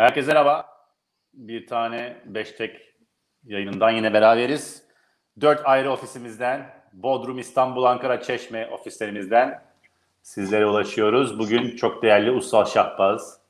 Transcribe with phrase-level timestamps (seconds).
[0.00, 0.66] Herkese merhaba.
[1.34, 2.94] Bir tane beş tek
[3.44, 4.82] yayınından yine beraberiz.
[5.40, 9.62] Dört ayrı ofisimizden, Bodrum, İstanbul, Ankara, Çeşme ofislerimizden
[10.22, 11.38] sizlere ulaşıyoruz.
[11.38, 13.40] Bugün çok değerli Ussal Şahbaz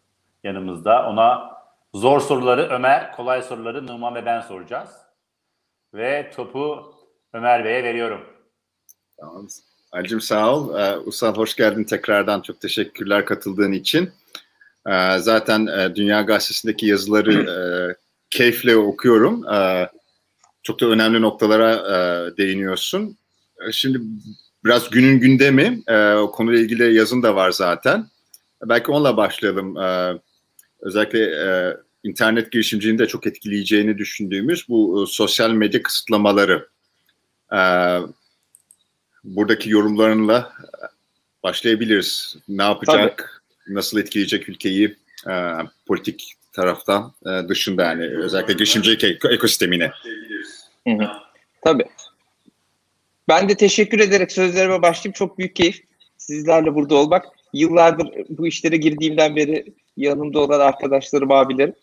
[0.44, 1.08] yanımızda.
[1.08, 1.56] Ona
[1.94, 4.90] zor soruları Ömer, kolay soruları Numan ve ben soracağız.
[5.94, 6.94] Ve topu
[7.32, 8.26] Ömer Bey'e veriyorum.
[9.20, 9.46] Tamam.
[9.92, 10.78] Ali'cim sağ ol.
[10.78, 12.40] Ee, Ussal hoş geldin tekrardan.
[12.40, 14.12] Çok teşekkürler katıldığın için.
[14.86, 17.58] Ee, zaten e, Dünya Gazetesi'ndeki yazıları e,
[18.30, 19.48] keyifle okuyorum.
[19.48, 19.90] E,
[20.62, 23.16] çok da önemli noktalara e, değiniyorsun.
[23.72, 24.00] Şimdi
[24.64, 25.82] biraz günün gündemi,
[26.18, 28.06] o konuyla ilgili yazın da var zaten.
[28.64, 29.76] Belki onunla başlayalım.
[30.80, 36.68] Özellikle internet girişimciliğini de çok etkileyeceğini düşündüğümüz bu sosyal medya kısıtlamaları.
[39.24, 40.52] Buradaki yorumlarınla
[41.42, 42.36] başlayabiliriz.
[42.48, 43.18] Ne yapacak?
[43.18, 44.96] Tabii nasıl etkileyecek ülkeyi
[45.28, 45.34] e,
[45.86, 49.92] politik taraftan e, dışında yani özellikle girişimcilik ekosistemine.
[50.88, 51.06] Hı hı.
[51.64, 51.84] Tabii.
[53.28, 55.12] Ben de teşekkür ederek sözlerime başlayayım.
[55.12, 55.82] Çok büyük keyif
[56.16, 57.24] sizlerle burada olmak.
[57.52, 59.64] Yıllardır bu işlere girdiğimden beri
[59.96, 61.74] yanımda olan arkadaşlarım, abilerim.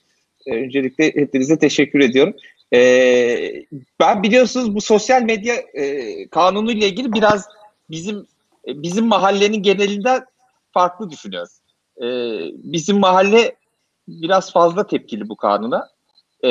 [0.46, 2.34] E, öncelikle hepinize teşekkür ediyorum.
[2.74, 3.66] Ee,
[4.00, 7.46] ben biliyorsunuz bu sosyal medya e, kanunu ile ilgili biraz
[7.90, 8.28] bizim
[8.68, 10.26] bizim mahallenin genelinden
[10.72, 11.52] farklı düşünüyorum
[12.04, 12.08] e,
[12.54, 13.56] bizim mahalle
[14.08, 15.88] biraz fazla tepkili bu kanuna.
[16.44, 16.50] E,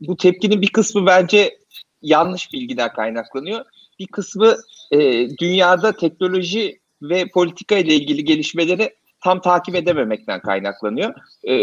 [0.00, 1.58] bu tepkinin bir kısmı bence
[2.02, 3.64] yanlış bilgiden kaynaklanıyor.
[3.98, 4.56] Bir kısmı
[4.92, 4.98] e,
[5.38, 11.14] dünyada teknoloji ve politika ile ilgili gelişmeleri tam takip edememekten kaynaklanıyor.
[11.44, 11.54] E,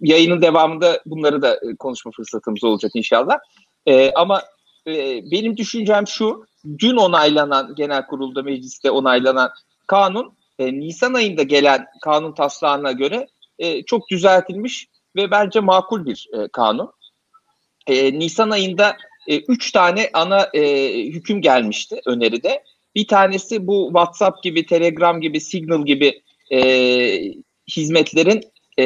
[0.00, 3.38] yayının devamında bunları da konuşma fırsatımız olacak inşallah.
[3.86, 4.42] E, ama
[4.86, 4.92] e,
[5.30, 6.46] benim düşüncem şu,
[6.78, 9.50] dün onaylanan genel kurulda mecliste onaylanan
[9.86, 10.32] kanun
[10.62, 13.26] e, Nisan ayında gelen kanun taslağına göre
[13.58, 16.92] e, çok düzeltilmiş ve bence makul bir e, kanun.
[17.86, 18.96] E, Nisan ayında
[19.28, 22.62] e, üç tane ana e, hüküm gelmişti öneride.
[22.94, 26.22] Bir tanesi bu WhatsApp gibi, Telegram gibi, Signal gibi
[26.52, 26.58] e,
[27.76, 28.40] hizmetlerin
[28.78, 28.84] e,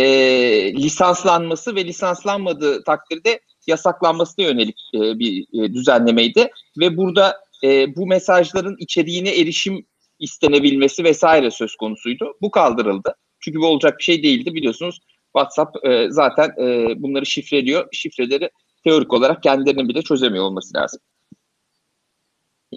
[0.74, 6.50] lisanslanması ve lisanslanmadığı takdirde yasaklanmasına yönelik e, bir e, düzenlemeydi.
[6.78, 9.86] Ve burada e, bu mesajların içeriğine erişim
[10.18, 12.36] istenebilmesi vesaire söz konusuydu.
[12.42, 13.14] Bu kaldırıldı.
[13.40, 15.00] Çünkü bu olacak bir şey değildi biliyorsunuz.
[15.36, 17.88] WhatsApp e, zaten e, bunları şifreliyor.
[17.92, 18.50] Şifreleri
[18.84, 21.00] teorik olarak kendilerinin bile çözemiyor olması lazım.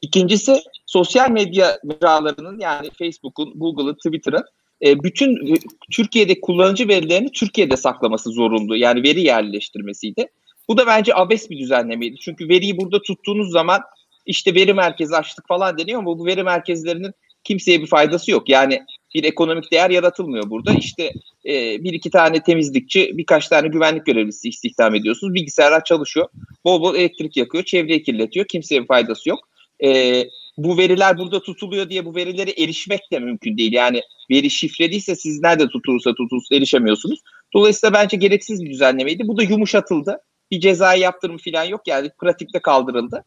[0.01, 4.43] İkincisi sosyal medya mecralarının yani Facebook'un, Google'ın, Twitter'ın
[4.81, 5.57] e, bütün
[5.91, 8.75] Türkiye'de kullanıcı verilerini Türkiye'de saklaması zorunlu.
[8.75, 10.27] Yani veri yerleştirmesiydi.
[10.69, 12.15] Bu da bence abes bir düzenlemeydi.
[12.15, 13.81] Çünkü veriyi burada tuttuğunuz zaman
[14.25, 17.13] işte veri merkezi açtık falan deniyor ama bu veri merkezlerinin
[17.49, 18.49] kimseye bir faydası yok.
[18.49, 20.73] Yani bir ekonomik değer yaratılmıyor burada.
[20.73, 21.03] İşte
[21.45, 25.33] e, bir iki tane temizlikçi, birkaç tane güvenlik görevlisi istihdam ediyorsunuz.
[25.33, 26.27] Bilgisayarlar çalışıyor.
[26.65, 28.45] Bol bol elektrik yakıyor, çevreyi kirletiyor.
[28.45, 29.39] Kimseye bir faydası yok.
[29.83, 30.23] E,
[30.57, 33.73] bu veriler burada tutuluyor diye bu verilere erişmek de mümkün değil.
[33.73, 37.19] Yani veri şifreliyse siz nerede tutulursa tutulursa erişemiyorsunuz.
[37.53, 39.27] Dolayısıyla bence gereksiz bir düzenlemeydi.
[39.27, 40.17] Bu da yumuşatıldı.
[40.51, 43.23] Bir cezai yaptırım falan yok yani pratikte kaldırıldı.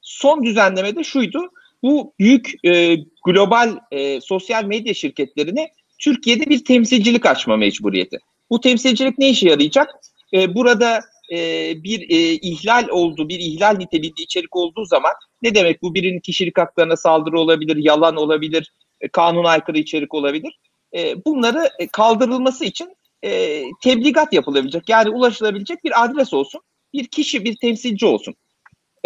[0.00, 1.50] Son düzenleme de şuydu
[1.82, 8.18] bu büyük e, global e, sosyal medya şirketlerine Türkiye'de bir temsilcilik açma mecburiyeti.
[8.50, 9.90] Bu temsilcilik ne işe yarayacak?
[10.34, 11.00] E, burada
[11.32, 11.38] e,
[11.84, 15.94] bir e, ihlal oldu, bir ihlal niteliğinde içerik olduğu zaman ne demek bu?
[15.94, 20.58] Birinin kişilik haklarına saldırı olabilir, yalan olabilir, e, kanuna aykırı içerik olabilir.
[20.96, 26.60] E, bunları e, kaldırılması için e, tebligat yapılabilecek, yani ulaşılabilecek bir adres olsun,
[26.92, 28.34] bir kişi, bir temsilci olsun.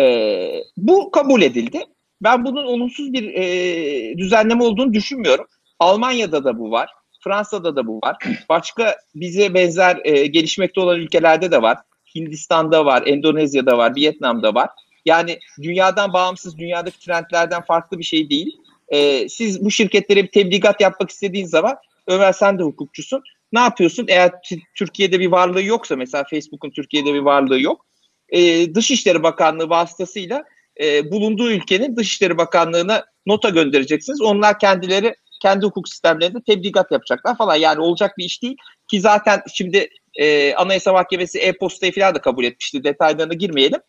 [0.01, 1.81] E, bu kabul edildi.
[2.23, 5.47] Ben bunun olumsuz bir e, düzenleme olduğunu düşünmüyorum.
[5.79, 6.91] Almanya'da da bu var.
[7.25, 8.17] Fransa'da da bu var.
[8.49, 11.79] Başka bize benzer e, gelişmekte olan ülkelerde de var.
[12.15, 14.71] Hindistan'da var, Endonezya'da var, Vietnam'da var.
[15.07, 18.57] Yani dünyadan bağımsız, dünyadaki trendlerden farklı bir şey değil.
[18.89, 21.77] E, siz bu şirketlere bir tebligat yapmak istediğiniz zaman,
[22.07, 23.23] Ömer sen de hukukçusun.
[23.53, 24.07] Ne yapıyorsun?
[24.09, 24.33] Eğer
[24.75, 27.87] Türkiye'de bir varlığı yoksa, mesela Facebook'un Türkiye'de bir varlığı yok.
[28.29, 30.45] E, Dışişleri Bakanlığı vasıtasıyla
[30.81, 34.21] e, bulunduğu ülkenin Dışişleri Bakanlığı'na nota göndereceksiniz.
[34.23, 37.57] Onlar kendileri kendi hukuk sistemlerinde tebligat yapacaklar falan.
[37.57, 38.57] Yani olacak bir iş değil
[38.89, 42.85] ki zaten şimdi e, Anayasa Mahkemesi e-postayı falan da kabul etmişti.
[42.85, 43.81] Detaylarına girmeyelim.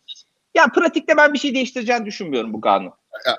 [0.54, 2.94] Yani pratikte ben bir şey değiştireceğini düşünmüyorum bu kanunu.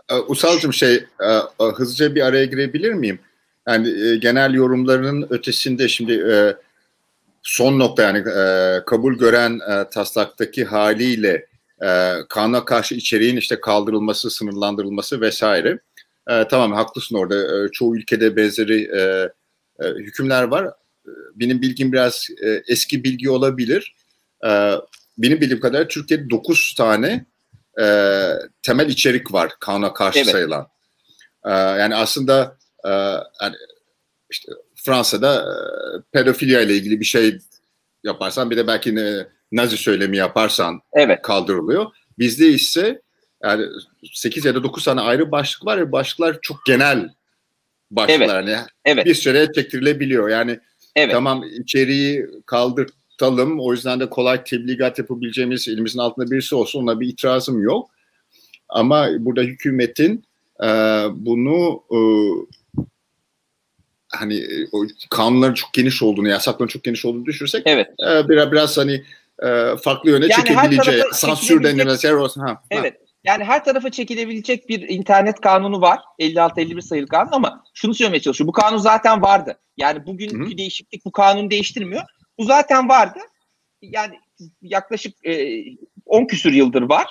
[0.10, 1.26] E, Usalcığım şey e,
[1.60, 3.20] e, hızlıca bir araya girebilir miyim?
[3.68, 6.26] Yani genel yorumlarının ötesinde şimdi
[7.44, 8.24] son nokta yani
[8.86, 9.60] kabul gören
[9.92, 11.46] taslaktaki haliyle
[11.84, 15.80] e, kanuna karşı içeriğin işte kaldırılması, sınırlandırılması vesaire.
[16.30, 17.66] E, tamam haklısın orada.
[17.66, 19.30] E, çoğu ülkede benzeri e,
[19.86, 20.74] e, hükümler var.
[21.36, 23.96] benim bilgim biraz e, eski bilgi olabilir.
[24.46, 24.74] E,
[25.18, 27.26] benim bildiğim kadar Türkiye'de 9 tane
[27.82, 27.86] e,
[28.64, 30.32] temel içerik var kanuna karşı Evet.
[30.32, 30.68] sayılan.
[31.46, 32.90] E, yani aslında e,
[33.42, 33.56] yani
[34.30, 35.54] işte Fransa'da e,
[36.12, 37.38] pedofilya ile ilgili bir şey
[38.04, 41.22] yaparsan bir de belki ne, Nazi söylemi yaparsan Evet.
[41.22, 41.86] kaldırılıyor.
[42.20, 43.02] Bizde ise
[43.44, 43.66] yani
[44.14, 47.10] 8 ya da 9 tane ayrı başlık var ve başlıklar çok genel
[47.92, 48.44] başlıklar.
[48.44, 49.06] Yani Evet.
[49.06, 50.30] bir süre çektirilebiliyor.
[50.30, 50.60] Yani
[50.96, 51.12] Evet.
[51.12, 57.08] tamam içeriği kaldırtalım o yüzden de kolay tebligat yapabileceğimiz elimizin altında birisi olsun ona bir
[57.08, 57.90] itirazım yok.
[58.70, 60.24] Ama burada hükümetin
[60.64, 60.68] e,
[61.12, 62.00] bunu e,
[64.08, 67.88] hani e, o kanunların çok geniş olduğunu, yasakların çok geniş olduğunu düşünürsek Evet.
[67.88, 69.04] e, biraz biraz hani
[69.46, 72.42] e, farklı yöne Yani çekebileceği, sansür denilen yer olsun.
[72.42, 72.62] Ha.
[72.72, 72.98] Evet.
[73.24, 76.00] Yani her tarafa çekilebilecek bir internet kanunu var.
[76.20, 78.48] 56-51 sayılı kanun ama şunu söylemeye çalışıyorum.
[78.48, 79.60] Bu kanun zaten vardı.
[79.78, 82.04] Yani bugünkü Hı değişiklik bu kanunu değiştirmiyor.
[82.40, 83.20] Bu zaten vardı.
[83.82, 84.20] Yani
[84.62, 85.64] yaklaşık e,
[86.06, 87.08] 10 küsür yıldır var.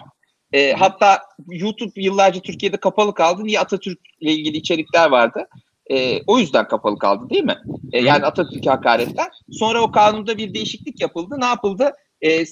[0.52, 3.44] E, hatta YouTube yıllarca Türkiye'de kapalı kaldı.
[3.44, 5.49] Niye Atatürk'le ilgili içerikler vardı?
[5.90, 7.58] E, o yüzden kapalı kaldı değil mi?
[7.93, 9.28] E, yani Atatürk'e hakaretler.
[9.50, 11.37] Sonra o kanunda bir değişiklik yapıldı.
[11.38, 11.93] Ne yapıldı?
[12.22, 12.44] E,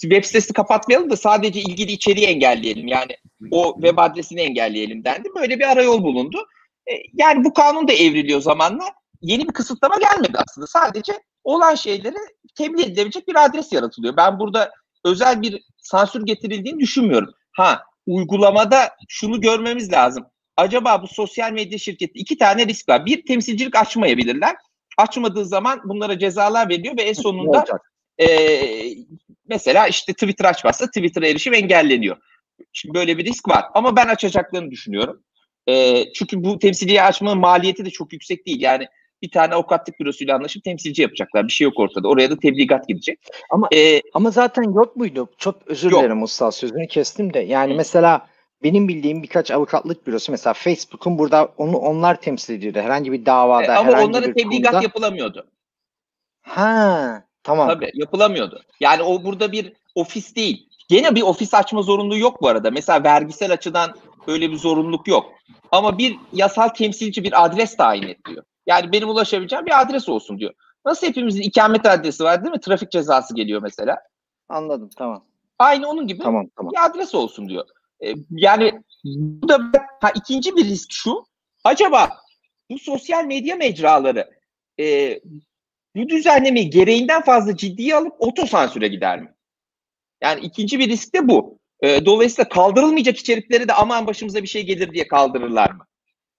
[0.00, 2.88] web sitesi kapatmayalım da sadece ilgili içeriği engelleyelim.
[2.88, 3.16] Yani
[3.50, 5.28] o web adresini engelleyelim dendi.
[5.36, 6.46] Böyle bir arayol bulundu.
[6.86, 8.84] E, yani bu kanun da evriliyor zamanla.
[9.20, 10.66] Yeni bir kısıtlama gelmedi aslında.
[10.66, 11.12] Sadece
[11.44, 12.16] olan şeyleri
[12.54, 14.16] tebliğ edilebilecek bir adres yaratılıyor.
[14.16, 14.70] Ben burada
[15.04, 17.34] özel bir sansür getirildiğini düşünmüyorum.
[17.52, 20.26] Ha uygulamada şunu görmemiz lazım.
[20.56, 23.06] Acaba bu sosyal medya şirketi iki tane risk var.
[23.06, 24.56] Bir temsilcilik açmayabilirler.
[24.98, 27.64] Açmadığı zaman bunlara cezalar veriliyor ve en sonunda?
[28.20, 28.26] E,
[29.48, 32.16] mesela işte Twitter açmazsa Twitter'a erişim engelleniyor.
[32.72, 33.64] Şimdi böyle bir risk var.
[33.74, 35.22] Ama ben açacaklarını düşünüyorum.
[35.68, 38.60] E, çünkü bu temsilciyi açmanın maliyeti de çok yüksek değil.
[38.60, 38.86] Yani
[39.22, 41.46] bir tane avukatlık bürosuyla anlaşıp temsilci yapacaklar.
[41.46, 42.08] Bir şey yok ortada.
[42.08, 43.18] Oraya da tebligat gidecek.
[43.50, 45.28] Ama E, ama zaten yok muydu?
[45.38, 46.00] Çok özür Yok.
[46.00, 47.38] dilerim usta sözünü kestim de.
[47.38, 47.76] Yani Hı.
[47.76, 48.26] mesela
[48.62, 52.78] benim bildiğim birkaç avukatlık bürosu mesela Facebook'un burada onu onlar temsil ediyordu.
[52.78, 54.84] Herhangi bir davada, e, ama herhangi onlara bir tebligat konuda.
[54.84, 55.46] yapılamıyordu.
[56.42, 57.68] Ha, tamam.
[57.68, 58.62] Tabii yapılamıyordu.
[58.80, 60.68] Yani o burada bir ofis değil.
[60.88, 62.70] Gene bir ofis açma zorunluluğu yok bu arada.
[62.70, 63.94] Mesela vergisel açıdan
[64.26, 65.32] böyle bir zorunluluk yok.
[65.70, 68.44] Ama bir yasal temsilci bir adres tayin ediyor.
[68.66, 70.54] Yani benim ulaşabileceğim bir adres olsun diyor.
[70.84, 72.60] Nasıl hepimizin ikamet adresi var değil mi?
[72.60, 73.98] Trafik cezası geliyor mesela.
[74.48, 75.24] Anladım tamam.
[75.58, 76.72] Aynı onun gibi Tamam tamam.
[76.72, 77.64] bir adres olsun diyor.
[78.04, 79.58] E, yani bu da
[80.00, 81.24] ha, ikinci bir risk şu.
[81.64, 82.08] Acaba
[82.70, 84.30] bu sosyal medya mecraları
[84.80, 85.20] e,
[85.96, 89.34] bu düzenlemeyi gereğinden fazla ciddiye alıp otosansüre gider mi?
[90.22, 91.58] Yani ikinci bir risk de bu.
[91.82, 95.86] E, dolayısıyla kaldırılmayacak içerikleri de aman başımıza bir şey gelir diye kaldırırlar mı?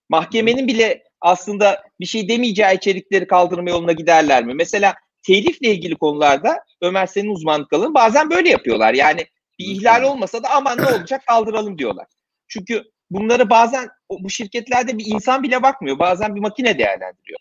[0.08, 4.54] Mahkemenin bile aslında bir şey demeyeceği içerikleri kaldırma yoluna giderler mi?
[4.54, 4.94] Mesela
[5.26, 8.94] telifle ilgili konularda Ömer senin uzmanlık alanın bazen böyle yapıyorlar.
[8.94, 9.26] Yani
[9.58, 12.06] bir ihlal olmasa da aman ne olacak kaldıralım diyorlar.
[12.48, 15.98] Çünkü bunları bazen bu şirketlerde bir insan bile bakmıyor.
[15.98, 17.40] Bazen bir makine değerlendiriyor.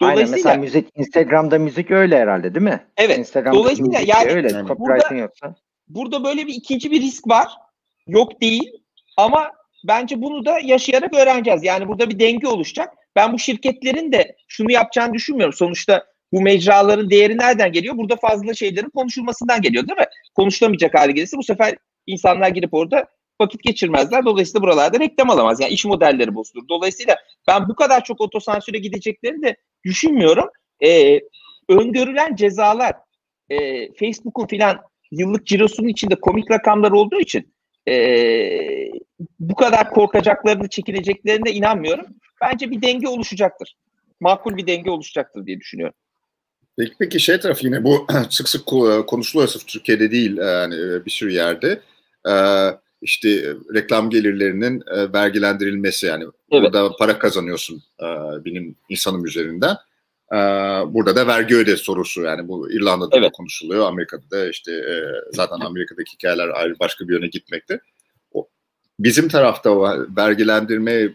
[0.00, 2.84] Aynen Dolayısıyla mesela müzik Instagram'da müzik öyle herhalde değil mi?
[2.96, 4.48] evet Instagram'da Dolayısıyla müzik yani öyle.
[4.48, 5.54] burada- Copyright'ın yoksa.
[5.88, 7.48] burada böyle bir ikinci bir risk var.
[8.06, 8.72] Yok değil
[9.16, 9.50] ama
[9.88, 11.64] bence bunu da yaşayarak öğreneceğiz.
[11.64, 12.94] Yani burada bir denge oluşacak.
[13.16, 15.52] Ben bu şirketlerin de şunu yapacağını düşünmüyorum.
[15.52, 17.96] Sonuçta bu mecraların değeri nereden geliyor?
[17.96, 20.06] Burada fazla şeylerin konuşulmasından geliyor değil mi?
[20.34, 21.74] Konuşulamayacak hale gelirse bu sefer
[22.06, 23.06] insanlar girip orada
[23.40, 24.24] vakit geçirmezler.
[24.24, 25.60] Dolayısıyla buralarda reklam alamaz.
[25.60, 26.68] Yani iş modelleri bozulur.
[26.68, 27.16] Dolayısıyla
[27.48, 30.48] ben bu kadar çok otosansüre gideceklerini de düşünmüyorum.
[30.84, 31.20] Ee,
[31.68, 32.92] öngörülen cezalar
[33.50, 37.54] e, Facebook'un filan yıllık cirosunun içinde komik rakamlar olduğu için
[37.86, 38.90] eee,
[39.40, 42.06] bu kadar korkacaklarını, çekileceklerine inanmıyorum.
[42.40, 43.76] Bence bir denge oluşacaktır.
[44.20, 45.94] Makul bir denge oluşacaktır diye düşünüyorum.
[46.78, 51.10] Peki, peki şey tarafı yine bu sık sık ko- konuşuluyor sırf Türkiye'de değil yani bir
[51.10, 51.80] sürü yerde.
[52.28, 52.30] Ee,
[53.04, 56.32] işte reklam gelirlerinin e, vergilendirilmesi yani Evet.
[56.50, 58.06] burada para kazanıyorsun e,
[58.44, 59.76] benim insanım üzerinden.
[60.32, 60.36] Ee,
[60.86, 63.32] burada da vergi öde sorusu yani bu İrlanda'da da Evet.
[63.32, 64.94] konuşuluyor, Amerika'da da işte e,
[65.32, 67.80] zaten Amerika'daki hikayeler ayrı başka bir yöne gitmekte.
[68.32, 68.48] O,
[69.00, 69.80] bizim tarafta
[70.16, 71.08] vergilendirme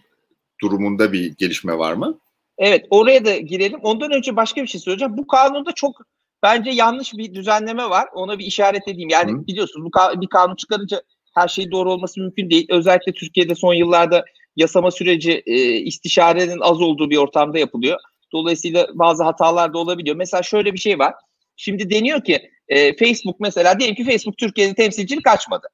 [0.62, 2.19] durumunda bir gelişme var mı?
[2.58, 3.79] Evet oraya da girelim.
[3.84, 5.17] Ondan önce başka bir şey söyleyeceğim.
[5.17, 6.01] Bu kanunda çok
[6.43, 8.08] bence yanlış bir düzenleme var.
[8.13, 9.10] Ona bir işaret edeyim.
[9.10, 9.48] Yani Hı.
[9.48, 11.01] biliyorsunuz bu ka- bir kanun çıkarınca
[11.36, 12.67] her şey doğru olması mümkün değil.
[12.69, 18.00] Özellikle Türkiye'de son yıllarda yasama süreci e, istişarenin az olduğu bir ortamda yapılıyor.
[18.33, 20.15] Dolayısıyla bazı hatalar da olabiliyor.
[20.15, 21.13] Mesela şöyle bir şey var.
[21.55, 25.67] Şimdi deniyor ki e, Facebook mesela diyelim ki Facebook Türkiye'de temsilcilik açmadı.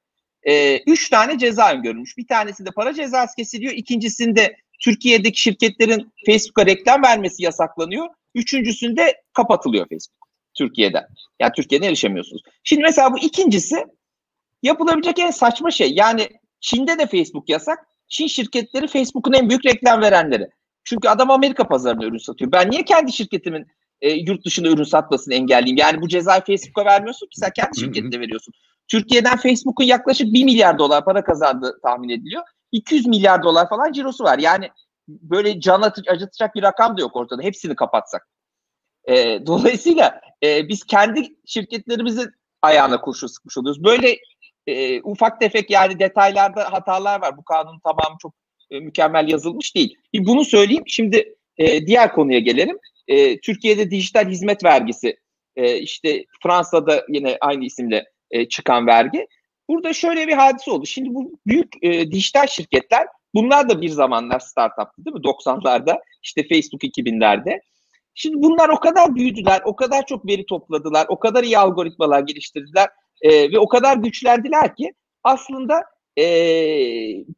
[0.44, 2.18] E, üç tane ceza öngörülmüş.
[2.18, 3.74] Bir tanesinde para cezası kesiliyor.
[3.74, 8.08] ikincisinde Türkiye'deki şirketlerin Facebook'a reklam vermesi yasaklanıyor.
[8.36, 11.04] Üçüncüsünde kapatılıyor Facebook Türkiye'den.
[11.40, 12.42] Yani Türkiye'den erişemiyorsunuz.
[12.64, 13.86] Şimdi mesela bu ikincisi
[14.66, 15.94] yapılabilecek en saçma şey.
[15.94, 16.30] Yani
[16.60, 17.88] Çin'de de Facebook yasak.
[18.08, 20.50] Çin şirketleri Facebook'un en büyük reklam verenleri.
[20.84, 22.52] Çünkü adam Amerika pazarına ürün satıyor.
[22.52, 23.68] Ben niye kendi şirketimin
[24.02, 25.78] e, yurt dışında ürün satmasını engelleyeyim?
[25.78, 28.54] Yani bu cezayı Facebook'a vermiyorsun ki sen kendi şirketine veriyorsun.
[28.88, 32.44] Türkiye'den Facebook'un yaklaşık 1 milyar dolar para kazandığı tahmin ediliyor.
[32.72, 34.40] 200 milyar dolar falan cirosu var.
[34.40, 34.70] Yani
[35.08, 37.42] böyle can acıtacak bir rakam da yok ortada.
[37.42, 38.28] Hepsini kapatsak.
[39.10, 42.32] E, dolayısıyla e, biz kendi şirketlerimizin
[42.62, 43.84] ayağına kurşun sıkmış oluyoruz.
[43.84, 44.18] Böyle
[44.68, 47.38] e, ufak tefek yani detaylarda hatalar var.
[47.38, 48.34] Bu kanun tamamı çok
[48.72, 49.98] e, mükemmel yazılmış değil.
[50.14, 50.84] Bir bunu söyleyeyim.
[50.88, 52.78] Şimdi e, diğer konuya gelelim.
[53.08, 55.18] E, Türkiye'de dijital hizmet vergisi
[55.56, 59.28] e, işte Fransa'da yine aynı isimle e, çıkan vergi.
[59.70, 60.86] Burada şöyle bir hadise oldu.
[60.86, 65.22] Şimdi bu büyük e, dijital şirketler bunlar da bir zamanlar startup'tı değil mi?
[65.22, 67.60] 90'larda işte Facebook 2000'lerde.
[68.14, 72.90] Şimdi bunlar o kadar büyüdüler, o kadar çok veri topladılar, o kadar iyi algoritmalar geliştirdiler
[73.22, 74.94] e, ve o kadar güçlendiler ki
[75.24, 75.84] aslında
[76.18, 76.26] e,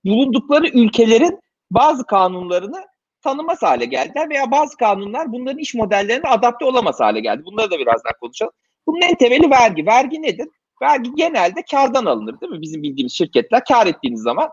[0.06, 1.40] bulundukları ülkelerin
[1.72, 2.86] bazı kanunlarını
[3.22, 7.46] tanımaz hale geldiler veya bazı kanunlar bunların iş modellerine adapte olamaz hale geldi.
[7.46, 8.54] Bunları da birazdan konuşalım.
[8.88, 9.86] Bunun en temeli vergi.
[9.86, 10.48] Vergi nedir?
[10.82, 12.62] Vergi genelde kardan alınır değil mi?
[12.62, 14.50] Bizim bildiğimiz şirketler kar ettiğiniz zaman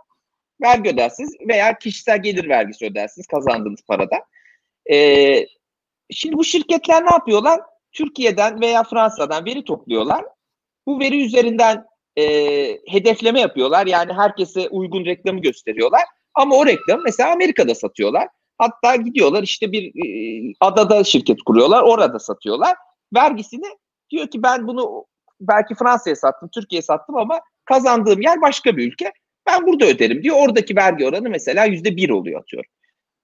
[0.62, 4.16] vergi ödersiniz veya kişisel gelir vergisi ödersiniz kazandığınız parada.
[4.92, 5.46] Ee,
[6.10, 7.60] şimdi bu şirketler ne yapıyorlar?
[7.92, 10.24] Türkiye'den veya Fransa'dan veri topluyorlar.
[10.86, 11.84] Bu veri üzerinden
[12.16, 12.24] e,
[12.88, 13.86] hedefleme yapıyorlar.
[13.86, 16.02] Yani herkese uygun reklamı gösteriyorlar.
[16.34, 18.28] Ama o reklamı mesela Amerika'da satıyorlar.
[18.58, 21.82] Hatta gidiyorlar işte bir e, adada şirket kuruyorlar.
[21.82, 22.76] Orada satıyorlar.
[23.14, 23.66] Vergisini
[24.10, 25.04] diyor ki ben bunu
[25.40, 29.12] belki Fransa'ya sattım, Türkiye'ye sattım ama kazandığım yer başka bir ülke.
[29.46, 30.36] Ben burada öderim diyor.
[30.38, 32.64] Oradaki vergi oranı mesela yüzde bir oluyor atıyor.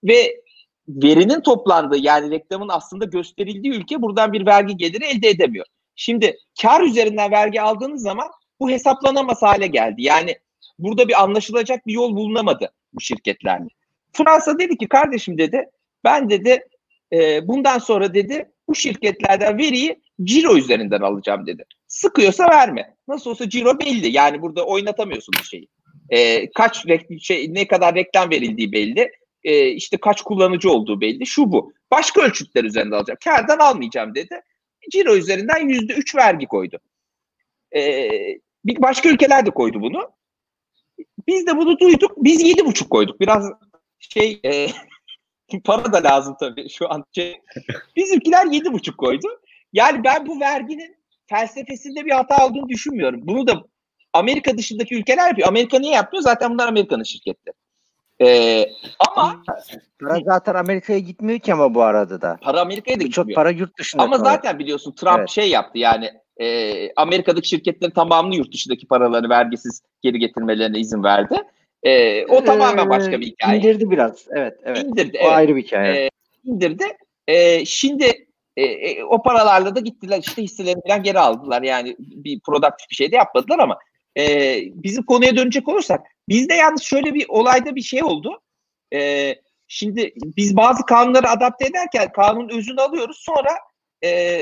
[0.05, 0.43] Ve
[0.89, 5.67] verinin toplandığı yani reklamın aslında gösterildiği ülke buradan bir vergi geliri elde edemiyor.
[6.01, 8.29] Şimdi kar üzerinden vergi aldığınız zaman
[8.61, 10.03] bu hesaplanamaz hale geldi.
[10.03, 10.39] Yani
[10.79, 13.69] burada bir anlaşılacak bir yol bulunamadı bu şirketlerle.
[14.13, 15.65] Fransa dedi ki kardeşim dedi
[16.05, 16.69] ben dedi
[17.13, 21.65] e, bundan sonra dedi bu şirketlerden veriyi ciro üzerinden alacağım dedi.
[21.87, 22.95] Sıkıyorsa verme.
[23.09, 24.13] Nasıl olsa ciro belli.
[24.13, 25.69] Yani burada oynatamıyorsun bir şeyi.
[26.11, 26.87] E, kaç
[27.21, 29.11] şey ne kadar reklam verildiği belli.
[29.45, 31.27] E, işte kaç kullanıcı olduğu belli.
[31.27, 31.73] Şu bu.
[31.91, 33.19] Başka ölçütler üzerinde alacağım.
[33.25, 34.41] Kardan almayacağım dedi.
[34.93, 36.79] Ciro üzerinden yüzde üç vergi koydu.
[37.77, 38.09] E,
[38.65, 40.11] bir başka ülkeler de koydu bunu.
[41.27, 42.13] Biz de bunu duyduk.
[42.17, 43.21] Biz yedi buçuk koyduk.
[43.21, 43.53] Biraz
[43.99, 44.67] şey e,
[45.65, 47.05] para da lazım tabii şu an.
[47.13, 47.41] Şey,
[47.97, 49.29] bizimkiler yedi buçuk koydu.
[49.73, 50.97] Yani ben bu verginin
[51.27, 53.21] felsefesinde bir hata olduğunu düşünmüyorum.
[53.25, 53.65] Bunu da
[54.13, 55.49] Amerika dışındaki ülkeler yapıyor.
[55.49, 56.23] Amerika niye yapmıyor?
[56.23, 57.57] Zaten bunlar Amerika'nın şirketleri.
[58.23, 58.67] Ee,
[58.99, 59.43] ama
[60.01, 62.39] para zaten Amerika'ya gitmiyor ki ama bu arada da.
[62.43, 63.27] Para Amerika'ya da gitmiyor.
[63.27, 64.03] Çok para yurt dışında.
[64.03, 64.35] Ama kalıyor.
[64.35, 65.29] zaten biliyorsun Trump evet.
[65.29, 66.11] şey yaptı yani
[66.41, 71.37] e, Amerika'daki şirketlerin tamamını yurt dışındaki paraları vergisiz geri getirmelerine izin verdi.
[71.83, 73.59] E, o ee, tamamen başka bir hikaye.
[73.59, 74.27] İndirdi biraz.
[74.31, 74.55] Evet.
[74.65, 74.85] evet.
[74.85, 75.19] İndirdi.
[75.23, 75.33] O evet.
[75.33, 76.05] ayrı bir hikaye.
[76.05, 76.11] E,
[76.45, 76.85] indirdi.
[77.29, 81.63] E, şimdi e, e, o paralarla da gittiler işte hisselerini falan geri aldılar.
[81.63, 83.79] Yani bir produktif bir şey de yapmadılar ama
[84.19, 86.01] e, bizim konuya dönecek olursak
[86.31, 88.41] bizde yalnız şöyle bir olayda bir şey oldu.
[88.95, 89.35] E,
[89.69, 93.51] şimdi biz bazı kanunları adapte ederken kanun özünü alıyoruz sonra
[94.05, 94.41] e,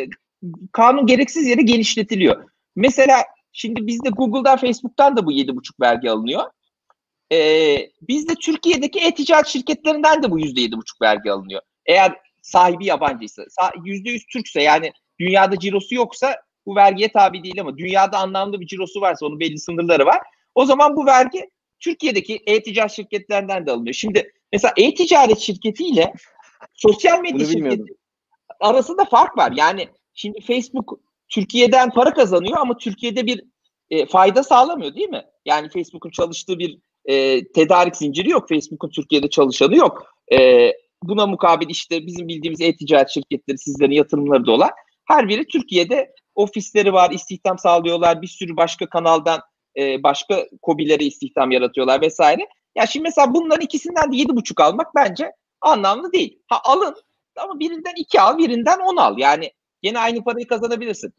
[0.73, 2.45] kanun gereksiz yere genişletiliyor.
[2.76, 6.50] Mesela şimdi bizde Google'dan Facebook'tan da bu 7,5 vergi alınıyor.
[7.33, 11.62] Ee, bizde Türkiye'deki e-ticaret şirketlerinden de bu %7,5 vergi alınıyor.
[11.87, 18.18] Eğer sahibi yabancıysa, %100 Türkse yani dünyada cirosu yoksa bu vergiye tabi değil ama dünyada
[18.18, 20.21] anlamlı bir cirosu varsa onun belli sınırları var.
[20.54, 23.94] O zaman bu vergi Türkiye'deki e-ticaret şirketlerinden de alınıyor.
[23.94, 26.12] Şimdi mesela e-ticaret şirketiyle
[26.75, 27.94] sosyal medya şirketi
[28.61, 29.52] arasında fark var.
[29.56, 33.44] Yani şimdi Facebook Türkiye'den para kazanıyor ama Türkiye'de bir
[33.90, 35.25] e, fayda sağlamıyor değil mi?
[35.44, 38.49] Yani Facebook'un çalıştığı bir e, tedarik zinciri yok.
[38.49, 40.06] Facebook'un Türkiye'de çalışanı yok.
[40.32, 44.70] E, buna mukabil işte bizim bildiğimiz e-ticaret şirketleri sizlerin yatırımları da olan
[45.04, 48.23] her biri Türkiye'de ofisleri var, istihdam sağlıyorlar.
[48.23, 49.40] Bir sürü başka kanaldan
[49.76, 52.48] e, başka kobilere istihdam yaratıyorlar vesaire.
[52.75, 56.38] Ya şimdi mesela bunların ikisinden de yedi buçuk almak bence anlamlı değil.
[56.46, 56.96] Ha alın
[57.37, 59.18] ama birinden iki al, birinden on al.
[59.18, 61.12] Yani yine aynı parayı kazanabilirsin.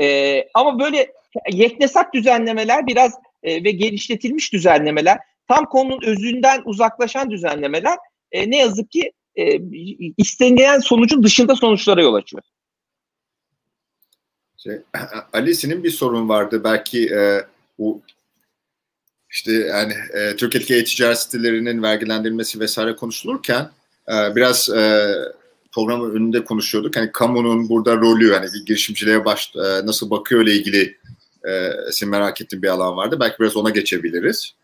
[0.00, 1.12] E, ama böyle
[1.52, 5.18] yeknesak düzenlemeler biraz e, ve genişletilmiş düzenlemeler,
[5.48, 7.98] tam konunun özünden uzaklaşan düzenlemeler
[8.32, 9.60] e, ne yazık ki e,
[10.16, 12.42] istenilen sonucun dışında sonuçlara yol açıyor.
[14.56, 14.78] Şey,
[15.32, 17.40] Alice'nin bir sorun vardı belki e,
[17.78, 18.02] bu
[19.30, 23.70] işte yani e, Türkiye'deki e-ticaret sitelerinin vergilendirilmesi vesaire konuşulurken
[24.08, 25.14] e, biraz e,
[25.72, 26.96] programın önünde konuşuyorduk.
[26.96, 30.98] Hani kamunun burada rolü yani bir girişimciliğe baş, e, nasıl bakıyor ile ilgili
[31.48, 33.16] e, senin merak ettiğin bir alan vardı.
[33.20, 34.54] Belki biraz ona geçebiliriz.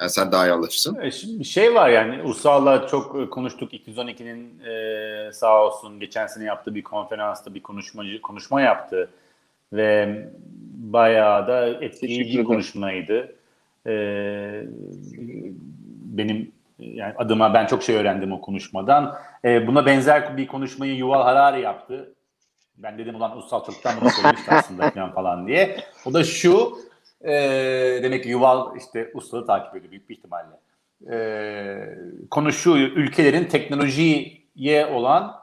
[0.00, 1.00] Yani sen daha iyi anlatırsın.
[1.00, 3.72] E, şimdi bir şey var yani Ursal'la çok e, konuştuk.
[3.72, 9.10] 212'nin e, sağ olsun geçen sene yaptığı bir konferansta bir konuşmacı konuşma yaptı
[9.72, 10.18] ve
[10.74, 13.36] bayağı da etkileyici bir konuşmaydı.
[13.86, 13.92] E,
[16.04, 19.16] benim yani adıma ben çok şey öğrendim o konuşmadan.
[19.44, 22.14] E, buna benzer bir konuşmayı Yuval Harari yaptı.
[22.78, 25.76] Ben dedim ulan Ussal çoktan bunu söylemişti aslında falan, falan diye.
[26.06, 26.78] O da şu
[27.20, 27.32] e,
[28.02, 30.60] demek ki Yuval işte Ussal'ı takip ediyor büyük bir ihtimalle.
[31.10, 31.18] E,
[32.30, 35.34] konu şu ülkelerin teknolojiye olan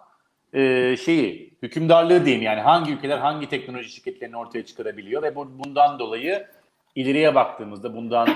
[0.54, 6.00] e, şeyi hükümdarlığı diyeyim yani hangi ülkeler hangi teknoloji şirketlerini ortaya çıkarabiliyor ve bu, bundan
[6.00, 6.48] dolayı
[6.96, 8.30] ileriye baktığımızda bundan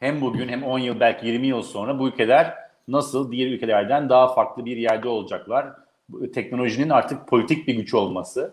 [0.00, 2.54] hem bugün hem 10 yıl belki 20 yıl sonra bu ülkeler
[2.88, 5.66] nasıl diğer ülkelerden daha farklı bir yerde olacaklar.
[6.34, 8.52] Teknolojinin artık politik bir güç olması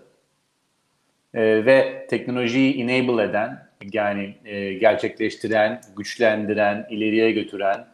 [1.33, 7.87] e, ve teknolojiyi enable eden yani e, gerçekleştiren, güçlendiren, ileriye götüren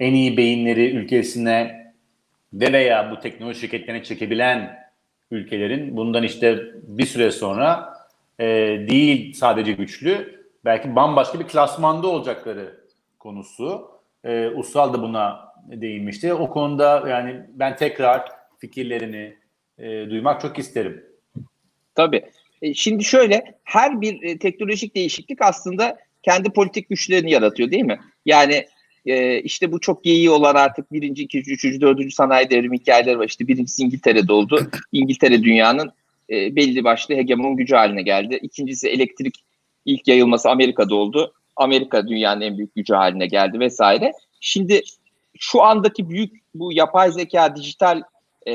[0.00, 1.84] en iyi beyinleri ülkesine
[2.52, 4.83] ve veya bu teknoloji şirketlerine çekebilen
[5.34, 7.94] ülkelerin bundan işte bir süre sonra
[8.38, 8.46] e,
[8.88, 12.80] değil sadece güçlü belki bambaşka bir klasmanda olacakları
[13.18, 13.90] konusu.
[14.24, 16.34] E, Ussal da buna değinmişti.
[16.34, 19.36] O konuda yani ben tekrar fikirlerini
[19.78, 21.04] e, duymak çok isterim.
[21.94, 22.24] Tabii.
[22.62, 28.00] E, şimdi şöyle her bir e, teknolojik değişiklik aslında kendi politik güçlerini yaratıyor değil mi?
[28.26, 28.66] Yani
[29.06, 33.26] e, işte bu çok iyi olan artık birinci, ikinci, üçüncü, dördüncü sanayi devrimi hikayeleri var.
[33.28, 34.70] İşte birincisi İngiltere'de oldu.
[34.92, 35.92] İngiltere dünyanın
[36.30, 38.38] e, belli başlı hegemon gücü haline geldi.
[38.42, 39.44] İkincisi elektrik
[39.84, 41.32] ilk yayılması Amerika'da oldu.
[41.56, 44.12] Amerika dünyanın en büyük gücü haline geldi vesaire.
[44.40, 44.82] Şimdi
[45.38, 48.02] şu andaki büyük bu yapay zeka, dijital
[48.46, 48.54] e,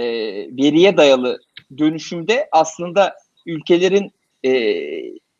[0.57, 1.39] veriye dayalı
[1.77, 4.11] dönüşümde aslında ülkelerin
[4.45, 4.51] e,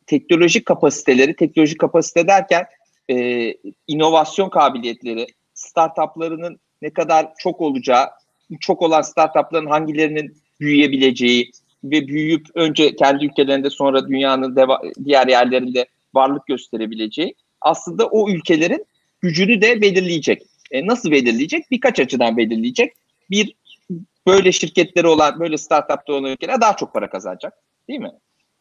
[0.05, 2.65] teknolojik kapasiteleri, teknolojik kapasite derken
[3.09, 3.53] e,
[3.87, 8.09] inovasyon kabiliyetleri, startuplarının ne kadar çok olacağı,
[8.59, 11.51] çok olan startupların hangilerinin büyüyebileceği
[11.83, 18.85] ve büyüyüp önce kendi ülkelerinde sonra dünyanın deva- diğer yerlerinde varlık gösterebileceği aslında o ülkelerin
[19.21, 20.41] gücünü de belirleyecek.
[20.71, 21.71] E, nasıl belirleyecek?
[21.71, 22.93] Birkaç açıdan belirleyecek.
[23.29, 23.55] Bir,
[24.27, 27.53] böyle şirketleri olan, böyle startupta olan ülkeler daha çok para kazanacak.
[27.87, 28.11] Değil mi?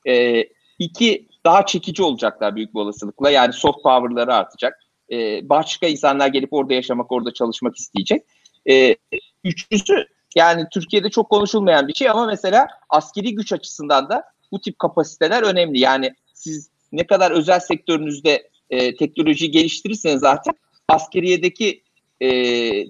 [0.07, 0.45] E,
[0.79, 3.31] iki, daha çekici olacaklar büyük bir olasılıkla.
[3.31, 4.81] Yani soft power'ları artacak.
[5.13, 8.23] E, başka insanlar gelip orada yaşamak, orada çalışmak isteyecek.
[8.71, 8.97] E,
[9.45, 14.79] üçüncüsü, yani Türkiye'de çok konuşulmayan bir şey ama mesela askeri güç açısından da bu tip
[14.79, 15.81] kapasiteler önemli.
[15.81, 20.55] Yani siz ne kadar özel sektörünüzde e, teknoloji geliştirirseniz artık
[20.89, 21.83] askeriyedeki
[22.21, 22.31] e,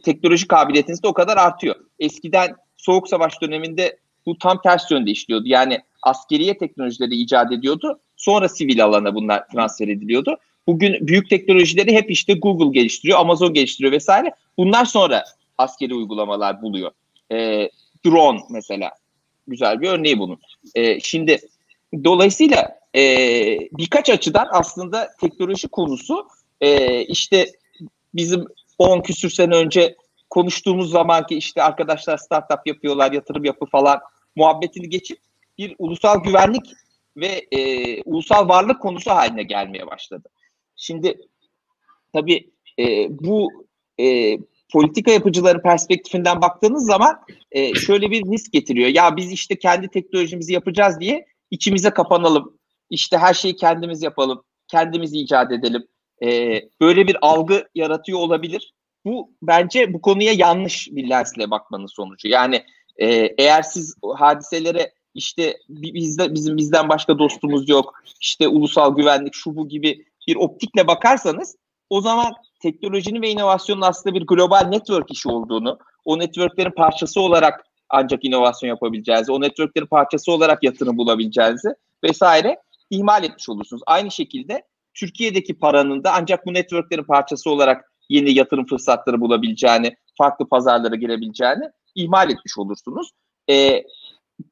[0.01, 1.77] teknoloji kabiliyetiniz de o kadar artıyor.
[1.99, 5.45] Eskiden Soğuk Savaş döneminde bu tam ters yönde işliyordu.
[5.47, 8.01] Yani askeriye teknolojileri icat ediyordu.
[8.19, 10.37] Sonra sivil alana bunlar transfer ediliyordu.
[10.67, 14.35] Bugün büyük teknolojileri hep işte Google geliştiriyor, Amazon geliştiriyor vesaire.
[14.59, 15.25] Bunlar sonra
[15.59, 16.91] askeri uygulamalar buluyor.
[17.33, 17.69] E,
[18.07, 18.91] drone mesela
[19.47, 20.41] güzel bir örneği bunun.
[20.75, 21.39] E, şimdi
[22.05, 23.03] dolayısıyla e,
[23.73, 26.29] birkaç açıdan aslında teknoloji konusu
[26.61, 27.53] e, işte
[28.15, 28.45] bizim
[28.79, 29.97] 10 küsür sene önce
[30.31, 34.01] konuştuğumuz zamanki işte arkadaşlar startup yapıyorlar, yatırım yapı falan
[34.37, 35.19] muhabbetini geçip
[35.59, 36.73] bir ulusal güvenlik
[37.21, 40.29] ve e, ulusal varlık konusu haline gelmeye başladı.
[40.77, 41.19] Şimdi
[42.13, 43.67] tabii e, bu
[44.01, 44.39] e,
[44.73, 47.21] politika yapıcıları perspektifinden baktığınız zaman
[47.53, 48.89] e, şöyle bir risk getiriyor.
[48.89, 52.59] Ya biz işte kendi teknolojimizi yapacağız diye içimize kapanalım.
[52.91, 54.43] İşte her şeyi kendimiz yapalım.
[54.69, 55.87] Kendimiz icat edelim.
[56.23, 58.75] E, böyle bir algı yaratıyor olabilir.
[59.05, 62.29] Bu bence bu konuya yanlış bir lensle bakmanın sonucu.
[62.29, 62.65] Yani
[62.97, 63.07] e,
[63.39, 68.03] eğer siz hadiselere işte bizde bizim bizden başka dostumuz yok.
[68.21, 71.57] İşte ulusal güvenlik şu bu gibi bir optikle bakarsanız
[71.91, 77.65] o zaman teknolojinin ve inovasyonun aslında bir global network işi olduğunu, o networklerin parçası olarak
[77.89, 81.69] ancak inovasyon yapabileceğinizi, o networklerin parçası olarak yatırım bulabileceğinizi
[82.05, 82.57] vesaire
[82.91, 83.83] ihmal etmiş olursunuz.
[83.87, 84.63] Aynı şekilde
[84.95, 91.65] Türkiye'deki paranın da ancak bu networklerin parçası olarak yeni yatırım fırsatları bulabileceğini, farklı pazarlara girebileceğini
[91.95, 93.11] ihmal etmiş olursunuz.
[93.51, 93.85] Ee,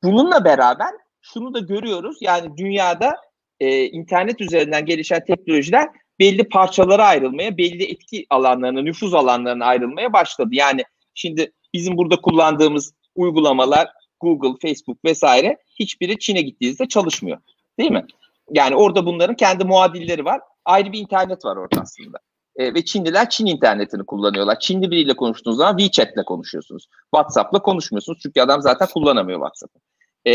[0.03, 2.16] bununla beraber şunu da görüyoruz.
[2.20, 3.16] Yani dünyada
[3.61, 5.88] e, internet üzerinden gelişen teknolojiler
[6.20, 10.49] belli parçalara ayrılmaya, belli etki alanlarına, nüfuz alanlarına ayrılmaya başladı.
[10.53, 13.88] Yani şimdi bizim burada kullandığımız uygulamalar
[14.20, 17.38] Google, Facebook vesaire hiçbiri Çin'e gittiğinizde çalışmıyor.
[17.79, 18.07] Değil mi?
[18.51, 20.40] Yani orada bunların kendi muadilleri var.
[20.64, 22.18] Ayrı bir internet var orada aslında.
[22.56, 24.58] E, ve Çinliler Çin internetini kullanıyorlar.
[24.58, 26.88] Çinli biriyle konuştuğunuz zaman WeChat'le konuşuyorsunuz.
[27.14, 29.78] WhatsApp'la konuşmuyorsunuz çünkü adam zaten kullanamıyor WhatsApp'ı.
[30.24, 30.34] E,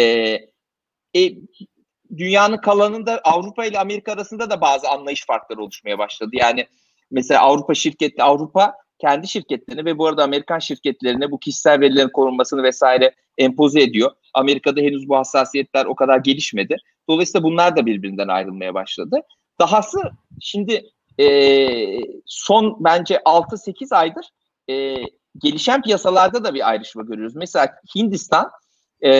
[1.15, 1.35] e,
[2.17, 6.29] dünyanın kalanında Avrupa ile Amerika arasında da bazı anlayış farkları oluşmaya başladı.
[6.33, 6.67] Yani
[7.11, 12.63] mesela Avrupa şirketi Avrupa kendi şirketlerini ve bu arada Amerikan şirketlerine bu kişisel verilerin korunmasını
[12.63, 14.11] vesaire empoze ediyor.
[14.33, 16.77] Amerika'da henüz bu hassasiyetler o kadar gelişmedi.
[17.09, 19.21] Dolayısıyla bunlar da birbirinden ayrılmaya başladı.
[19.59, 19.99] Dahası
[20.41, 21.25] şimdi e,
[22.25, 24.25] son bence 6-8 aydır
[24.69, 24.95] e,
[25.37, 27.35] gelişen piyasalarda da bir ayrışma görüyoruz.
[27.35, 28.49] Mesela Hindistan
[29.01, 29.11] e,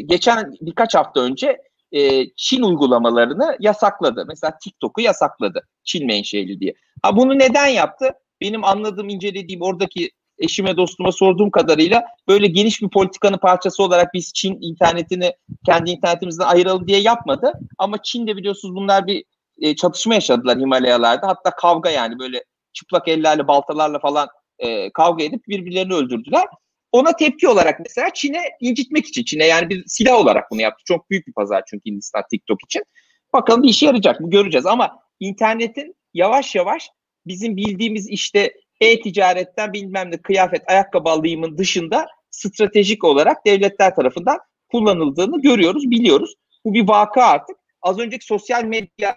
[0.00, 1.58] geçen birkaç hafta önce
[1.92, 4.24] e, Çin uygulamalarını yasakladı.
[4.28, 5.68] Mesela TikTok'u yasakladı.
[5.84, 6.74] Çin menşeli diye.
[7.02, 8.10] Ha bunu neden yaptı?
[8.40, 14.32] Benim anladığım, incelediğim oradaki eşime dostuma sorduğum kadarıyla böyle geniş bir politikanın parçası olarak biz
[14.32, 15.32] Çin internetini
[15.66, 17.52] kendi internetimizden ayıralım diye yapmadı.
[17.78, 19.24] Ama Çin'de biliyorsunuz bunlar bir
[19.60, 21.28] e, çatışma yaşadılar Himalayalarda.
[21.28, 26.44] Hatta kavga yani böyle çıplak ellerle baltalarla falan e, kavga edip birbirlerini öldürdüler.
[26.92, 30.82] Ona tepki olarak mesela Çin'e incitmek için Çin'e yani bir silah olarak bunu yaptı.
[30.86, 32.84] Çok büyük bir pazar çünkü Hindistan TikTok için.
[33.32, 36.90] Bakalım bir işe yarayacak mı göreceğiz ama internetin yavaş yavaş
[37.26, 44.38] bizim bildiğimiz işte e-ticaretten bilmem ne kıyafet, ayakkabı alayımın dışında stratejik olarak devletler tarafından
[44.70, 46.34] kullanıldığını görüyoruz, biliyoruz.
[46.64, 47.56] Bu bir vaka artık.
[47.82, 49.14] Az önceki sosyal medya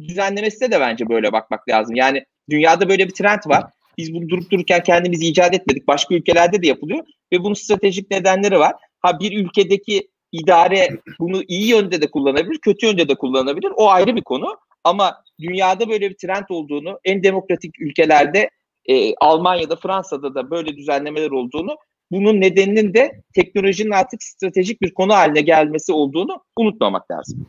[0.00, 1.96] düzenlemesine de bence böyle bakmak lazım.
[1.96, 3.64] Yani dünyada böyle bir trend var.
[3.98, 5.88] Biz bunu durup dururken kendimiz icat etmedik.
[5.88, 8.74] Başka ülkelerde de yapılıyor ve bunun stratejik nedenleri var.
[9.00, 13.72] Ha bir ülkedeki idare bunu iyi yönde de kullanabilir, kötü yönde de kullanabilir.
[13.76, 14.56] O ayrı bir konu.
[14.84, 18.50] Ama dünyada böyle bir trend olduğunu, en demokratik ülkelerde
[18.86, 21.76] e, Almanya'da, Fransa'da da böyle düzenlemeler olduğunu,
[22.10, 27.46] bunun nedeninin de teknolojinin artık stratejik bir konu haline gelmesi olduğunu unutmamak lazım.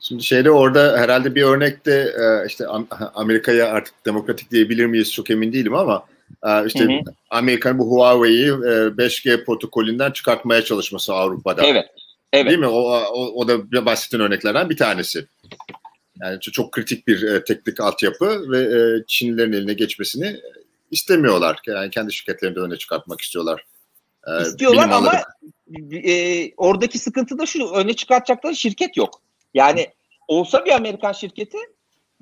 [0.00, 2.66] Şimdi şeyde orada herhalde bir örnekte e, işte
[3.14, 6.04] Amerika'ya artık demokratik diyebilir miyiz çok emin değilim ama
[6.46, 11.66] e, işte Amerikan bu Huawei'yi 5G protokolünden çıkartmaya çalışması Avrupa'da.
[11.66, 11.86] Evet.
[12.32, 12.46] Evet.
[12.46, 12.66] Değil mi?
[12.66, 15.26] O, o, o da bahsettiğin örneklerden bir tanesi.
[16.22, 20.36] Yani çok kritik bir teknik altyapı ve Çinlilerin eline geçmesini
[20.90, 21.58] istemiyorlar.
[21.66, 23.64] Yani kendi şirketlerini de öne çıkartmak istiyorlar.
[24.42, 25.12] İstiyorlar ama
[25.92, 29.22] e, oradaki sıkıntı da şu öne çıkartacakları şirket yok.
[29.58, 29.86] Yani
[30.28, 31.58] olsa bir Amerikan şirketi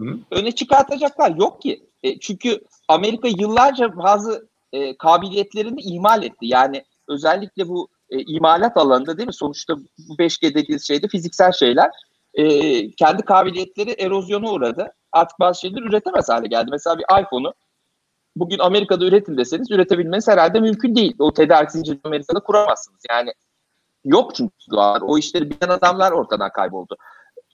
[0.01, 0.19] Hı.
[0.31, 1.87] öne çıkartacaklar yok ki.
[2.03, 6.47] E, çünkü Amerika yıllarca bazı e, kabiliyetlerini ihmal etti.
[6.47, 9.33] Yani özellikle bu e, imalat alanında değil mi?
[9.33, 9.77] Sonuçta
[10.09, 11.91] bu 5G dediğiniz şeyde fiziksel şeyler
[12.35, 12.45] e,
[12.91, 14.93] kendi kabiliyetleri erozyona uğradı.
[15.13, 16.69] Artık bazı şeyler üretemez hale geldi.
[16.71, 17.55] Mesela bir iPhone'u
[18.37, 21.17] bugün Amerika'da üretin deseniz üretebilmeniz herhalde mümkün değil.
[21.19, 23.01] O tedarik zincirini Amerika'da kuramazsınız.
[23.11, 23.33] Yani
[24.05, 24.53] yok çünkü
[25.03, 26.97] o işleri bilen adamlar ortadan kayboldu.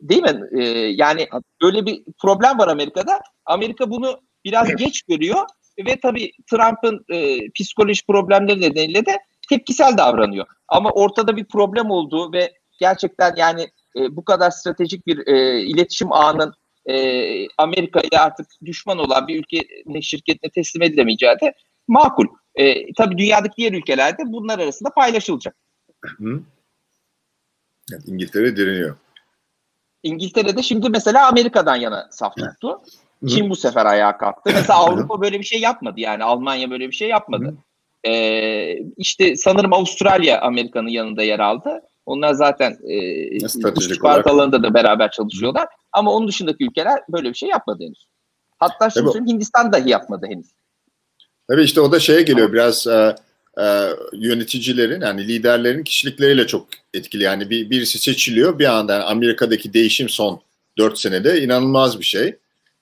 [0.03, 0.41] Değil mi?
[0.59, 0.63] Ee,
[0.97, 1.29] yani
[1.63, 3.21] böyle bir problem var Amerika'da.
[3.47, 5.47] Amerika bunu biraz geç görüyor
[5.87, 10.47] ve tabii Trump'ın e, psikoloji problemleri nedeniyle de tepkisel davranıyor.
[10.69, 13.63] Ama ortada bir problem olduğu ve gerçekten yani
[13.97, 16.55] e, bu kadar stratejik bir e, iletişim ağının
[16.87, 16.95] e,
[17.59, 19.59] Amerika ile artık düşman olan bir ülke
[20.03, 21.55] şirketine teslim edilemeyeceği de
[21.89, 22.27] makul.
[22.55, 25.57] E, tabii dünyadaki diğer ülkelerde bunlar arasında paylaşılacak.
[26.05, 26.43] Hı.
[27.91, 28.97] Yani İngiltere direniyor.
[30.03, 32.81] İngiltere'de şimdi mesela Amerika'dan yana saf tuttu.
[33.29, 34.51] Çin bu sefer ayağa kalktı.
[34.55, 37.55] Mesela Avrupa böyle bir şey yapmadı yani Almanya böyle bir şey yapmadı.
[38.07, 41.81] Ee, işte sanırım Avustralya Amerika'nın yanında yer aldı.
[42.07, 45.69] Onlar zaten e, stratejik alanında da beraber çalışıyorlar.
[45.93, 48.07] Ama onun dışındaki ülkeler böyle bir şey yapmadı henüz.
[48.59, 50.47] Hatta şimdi söyleyeyim Hindistan dahi yapmadı henüz.
[51.49, 53.17] Tabii işte o da şeye geliyor biraz e,
[53.61, 57.23] e, yöneticilerin yani liderlerin kişilikleriyle çok etkili.
[57.23, 60.43] Yani bir, birisi seçiliyor bir anda yani Amerika'daki değişim son
[60.79, 62.37] 4 senede inanılmaz bir şey.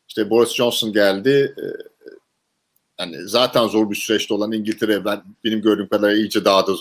[0.08, 1.54] İşte Boris Johnson geldi.
[1.58, 1.64] E,
[3.00, 6.72] yani zaten zor bir süreçte olan İngiltere ben benim gördüğüm kadar iyice daha da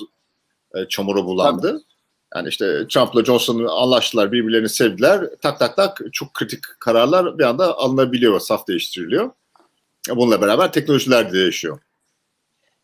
[0.75, 1.71] e, çamura bulandı.
[1.71, 1.83] Tabii.
[2.35, 5.29] Yani işte Trump'la Johnson'ı anlaştılar, birbirlerini sevdiler.
[5.41, 9.31] Tak tak tak çok kritik kararlar bir anda alınabiliyor, saf değiştiriliyor.
[10.09, 11.79] Bununla beraber teknolojiler de değişiyor.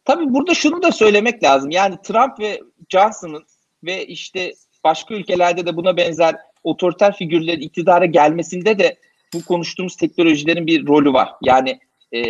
[0.06, 1.72] Tabii burada şunu da söylemek lazım.
[1.72, 3.46] Yani Trump ve Johnson'ın
[3.84, 8.98] ve işte başka ülkelerde de buna benzer otoriter figürlerin iktidara gelmesinde de
[9.34, 11.30] bu konuştuğumuz teknolojilerin bir rolü var.
[11.42, 11.80] Yani
[12.14, 12.22] e,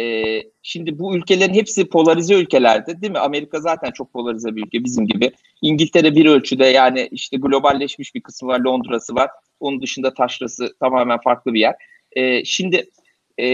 [0.64, 3.20] şimdi bu ülkelerin hepsi polarize ülkelerde değil mi?
[3.20, 5.32] Amerika zaten çok polarize bir ülke bizim gibi.
[5.62, 8.60] İngiltere bir ölçüde yani işte globalleşmiş bir kısmı var.
[8.60, 9.30] Londra'sı var.
[9.60, 11.76] Onun dışında taşrası tamamen farklı bir yer.
[12.12, 12.90] E, şimdi
[13.38, 13.48] e,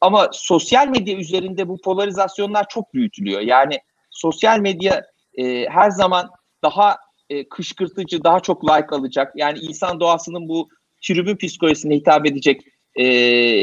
[0.00, 3.40] ama sosyal medya üzerinde bu polarizasyonlar çok büyütülüyor.
[3.40, 3.78] Yani
[4.10, 5.02] sosyal medya
[5.38, 6.30] e, her zaman
[6.62, 6.96] daha
[7.30, 9.32] e, kışkırtıcı, daha çok like alacak.
[9.36, 10.68] Yani insan doğasının bu
[11.02, 12.62] tribün psikolojisine hitap edecek
[12.96, 13.06] e,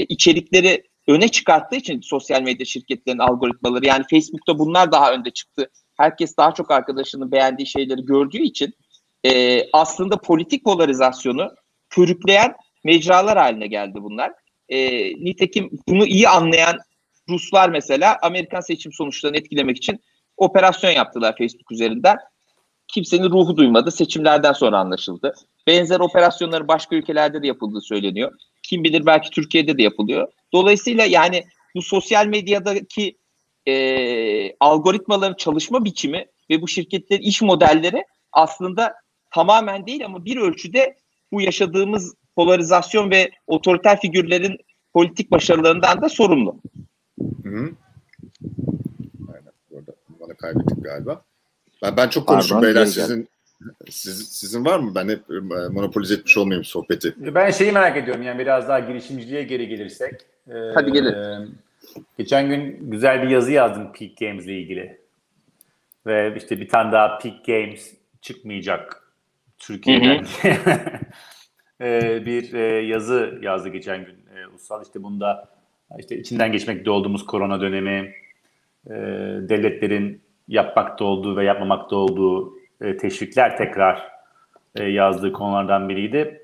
[0.01, 5.69] içerikleri öne çıkarttığı için sosyal medya şirketlerinin algoritmaları yani Facebook'ta bunlar daha önde çıktı.
[5.97, 8.73] Herkes daha çok arkadaşının beğendiği şeyleri gördüğü için
[9.25, 11.56] e, aslında politik polarizasyonu
[11.89, 14.32] körükleyen mecralar haline geldi bunlar.
[14.72, 14.80] E,
[15.26, 16.78] nitekim bunu iyi anlayan
[17.30, 20.00] Ruslar mesela Amerikan seçim sonuçlarını etkilemek için
[20.38, 22.18] operasyon yaptılar Facebook üzerinden.
[22.88, 23.92] Kimsenin ruhu duymadı.
[23.92, 25.34] Seçimlerden sonra anlaşıldı.
[25.68, 28.32] Benzer operasyonları başka ülkelerde de yapıldığı söyleniyor.
[28.64, 30.28] Kim bilir belki Türkiye'de de yapılıyor.
[30.54, 31.44] Dolayısıyla yani
[31.76, 33.18] bu sosyal medyadaki
[33.68, 38.94] e, algoritmaların çalışma biçimi ve bu şirketlerin iş modelleri aslında
[39.34, 40.98] tamamen değil ama bir ölçüde
[41.32, 44.58] bu yaşadığımız polarizasyon ve otoriter figürlerin
[44.94, 46.62] politik başarılarından da sorumlu.
[47.44, 47.74] Hı -hı.
[49.34, 49.52] Aynen.
[49.72, 51.22] Orada bana kaybettik galiba.
[51.84, 53.30] Ben, ben çok konuştum Pardon, beyler sizin
[53.89, 54.96] siz, sizin var mı?
[54.96, 55.34] Ben hep e,
[55.70, 57.15] monopolize etmiş olmayayım sohbeti.
[57.17, 60.22] Ben şeyi merak ediyorum yani biraz daha girişimciliğe geri gelirsek.
[60.48, 61.15] Ee, Hadi gelin.
[62.17, 65.02] Geçen gün güzel bir yazı yazdım Peak Games ile ilgili.
[66.06, 69.13] Ve işte bir tane daha Peak Games çıkmayacak
[69.58, 70.26] Türkiye'den
[71.82, 74.84] ee, bir e, yazı yazdı geçen gün e, Ulusal.
[74.84, 75.50] İşte bunda
[76.00, 78.13] işte içinden geçmekte olduğumuz korona dönemi,
[78.88, 78.94] e,
[79.50, 84.12] devletlerin yapmakta olduğu ve yapmamakta olduğu e, teşvikler tekrar
[84.76, 86.41] e, yazdığı konulardan biriydi.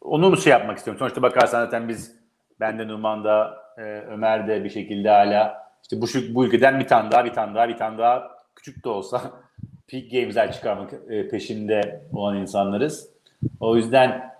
[0.00, 0.98] Onu mu şey yapmak istiyorum?
[0.98, 2.16] Sonuçta bakarsan zaten biz
[2.60, 7.10] ben de Numan'da e, Ömer de bir şekilde hala işte bu, bu ülkeden bir tane
[7.10, 9.20] daha bir tane daha bir tane daha küçük de olsa
[9.88, 13.10] peak games'ler çıkarmak e, peşinde olan insanlarız.
[13.60, 14.33] O yüzden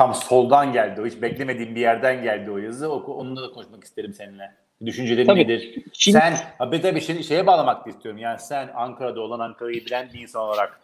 [0.00, 1.06] tam soldan geldi o.
[1.06, 2.92] Hiç beklemediğim bir yerden geldi o yazı.
[2.92, 4.54] Onunla da konuşmak isterim seninle.
[4.86, 5.40] Düşüncelerin Tabii.
[5.40, 5.84] nedir?
[5.92, 8.20] Şimdi, sen de bir şey, şeye bağlamak da istiyorum.
[8.20, 10.80] Yani sen Ankara'da olan Ankara'yı bilen bir insan olarak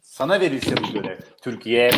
[0.00, 1.18] sana verilse bu görev.
[1.42, 1.90] Türkiye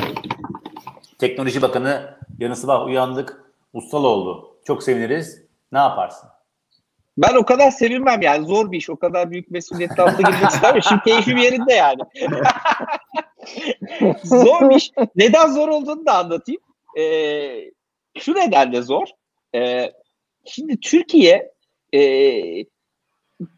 [1.19, 3.45] Teknoloji Bakanı yarın sabah uyandık.
[3.73, 4.57] Ustal oldu.
[4.67, 5.43] Çok seviniriz.
[5.73, 6.29] Ne yaparsın?
[7.19, 8.47] Ben o kadar sevinmem yani.
[8.47, 8.91] Zor bir iş.
[8.91, 10.83] O kadar büyük mesuliyet altına girmek istemiyorum.
[10.89, 12.03] Şimdi keyfim yerinde yani.
[14.25, 14.91] zor iş.
[15.17, 16.61] Neden zor olduğunu da anlatayım.
[16.99, 17.71] Ee,
[18.19, 19.07] şu nedenle zor.
[19.55, 19.93] Ee,
[20.45, 21.53] Şimdi Türkiye
[21.95, 22.01] e,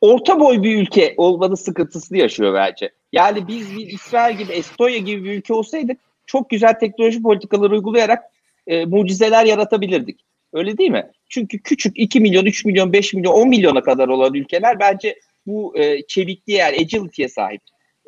[0.00, 2.90] orta boy bir ülke olmanın sıkıntısını yaşıyor bence.
[3.12, 8.24] Yani biz bir İsrail gibi, Estonya gibi bir ülke olsaydık çok güzel teknoloji politikaları uygulayarak
[8.66, 10.20] e, mucizeler yaratabilirdik.
[10.52, 11.10] Öyle değil mi?
[11.28, 15.78] Çünkü küçük 2 milyon, 3 milyon, 5 milyon, 10 milyona kadar olan ülkeler bence bu
[15.78, 17.60] e, çevikliğe yani agility'ye sahip.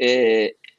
[0.02, 0.08] E,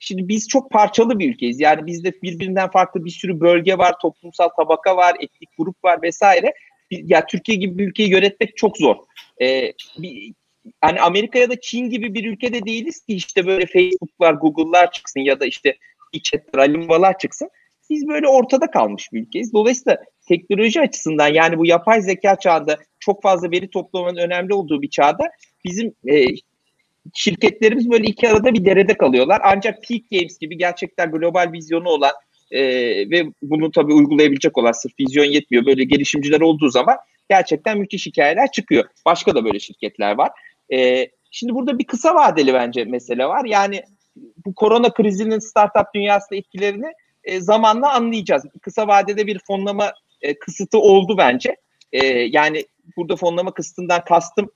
[0.06, 1.60] şimdi biz çok parçalı bir ülkeyiz.
[1.60, 6.54] Yani bizde birbirinden farklı bir sürü bölge var, toplumsal tabaka var, etnik grup var vesaire
[6.92, 8.96] ya Türkiye gibi bir ülkeyi yönetmek çok zor.
[9.42, 10.34] Ee, bir,
[10.82, 15.20] hani Amerika ya da Çin gibi bir ülkede değiliz ki işte böyle Facebook'lar, Google'lar çıksın
[15.20, 15.78] ya da işte
[16.14, 17.50] WeChat'ler, Alimba'lar çıksın.
[17.90, 19.54] Biz böyle ortada kalmış bir ülkeyiz.
[19.54, 24.90] Dolayısıyla teknoloji açısından yani bu yapay zeka çağında çok fazla veri toplamanın önemli olduğu bir
[24.90, 25.32] çağda
[25.66, 26.26] bizim e,
[27.14, 29.42] şirketlerimiz böyle iki arada bir derede kalıyorlar.
[29.44, 32.12] Ancak Peak Games gibi gerçekten global vizyonu olan
[32.52, 32.62] e,
[33.10, 35.66] ve bunu tabii uygulayabilecek olan sırf vizyon yetmiyor.
[35.66, 36.98] Böyle gelişimciler olduğu zaman
[37.30, 38.86] gerçekten müthiş hikayeler çıkıyor.
[39.06, 40.32] Başka da böyle şirketler var.
[40.74, 43.46] E, şimdi burada bir kısa vadeli bence mesele var.
[43.46, 43.84] Yani
[44.46, 46.92] bu korona krizinin startup dünyasında etkilerini
[47.24, 48.46] e, zamanla anlayacağız.
[48.62, 51.56] Kısa vadede bir fonlama e, kısıtı oldu bence.
[51.92, 52.66] E, yani
[52.98, 54.50] burada fonlama kısıtından kastım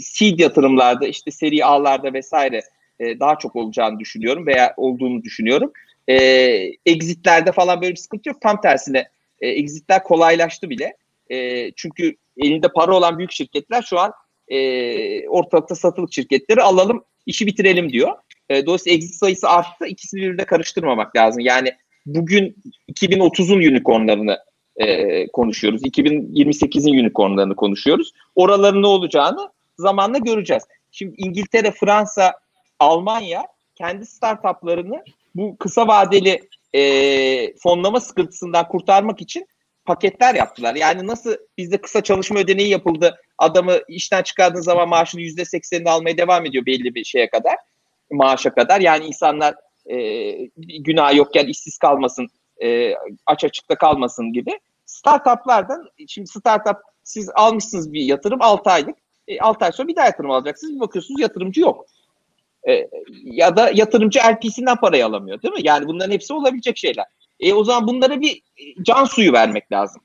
[0.00, 2.62] seed yatırımlarda işte seri A'larda vesaire
[3.00, 5.72] e, daha çok olacağını düşünüyorum veya olduğunu düşünüyorum.
[6.08, 6.14] E,
[6.86, 8.40] exitlerde falan böyle bir sıkıntı yok.
[8.40, 9.08] Tam tersine
[9.40, 10.96] e, exitler kolaylaştı bile.
[11.30, 14.12] E, çünkü elinde para olan büyük şirketler şu an
[14.48, 18.16] e, ortalıkta satılık şirketleri alalım işi bitirelim diyor.
[18.50, 19.86] E, dolayısıyla exit sayısı arttı.
[19.86, 21.40] İkisini birbirine karıştırmamak lazım.
[21.40, 21.72] Yani
[22.06, 22.56] bugün
[22.88, 24.38] 2030'un unicornlarını
[24.76, 25.82] e, konuşuyoruz.
[25.82, 28.12] 2028'in unicornlarını konuşuyoruz.
[28.34, 30.62] Oraların ne olacağını zamanla göreceğiz.
[30.90, 32.32] Şimdi İngiltere, Fransa,
[32.78, 39.46] Almanya kendi startuplarını bu kısa vadeli e, fonlama sıkıntısından kurtarmak için
[39.84, 40.74] paketler yaptılar.
[40.74, 43.20] Yani nasıl bizde kısa çalışma ödeneği yapıldı.
[43.38, 47.56] Adamı işten çıkardığın zaman maaşını yüzde seksenini almaya devam ediyor belli bir şeye kadar.
[48.10, 48.80] Maaşa kadar.
[48.80, 49.54] Yani insanlar
[49.86, 49.96] e,
[50.56, 52.28] günah yokken işsiz kalmasın,
[52.62, 52.94] e,
[53.26, 54.60] aç açıkta kalmasın gibi.
[54.86, 58.96] Startuplardan, şimdi startup siz almışsınız bir yatırım 6 aylık.
[59.30, 60.74] E, 6 ay sonra bir daha yatırım alacaksınız.
[60.74, 61.86] Bir bakıyorsunuz yatırımcı yok.
[62.68, 62.88] E,
[63.24, 65.60] ya da yatırımcı LP'sinden parayı alamıyor değil mi?
[65.64, 67.04] Yani bunların hepsi olabilecek şeyler.
[67.40, 68.42] E, o zaman bunlara bir
[68.82, 70.02] can suyu vermek lazım.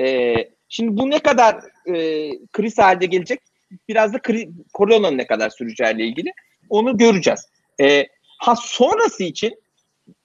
[0.00, 0.34] E,
[0.68, 1.56] şimdi bu ne kadar
[1.94, 3.40] e, kriz halde gelecek?
[3.88, 6.32] Biraz da kri, koronanın ne kadar süreceğiyle ilgili
[6.68, 7.48] onu göreceğiz.
[7.80, 8.06] E,
[8.38, 9.62] ha sonrası için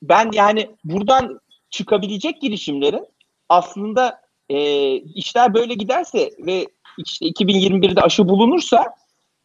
[0.01, 3.05] ben yani buradan çıkabilecek girişimlerin
[3.49, 8.95] aslında e, işler böyle giderse ve işte 2021'de aşı bulunursa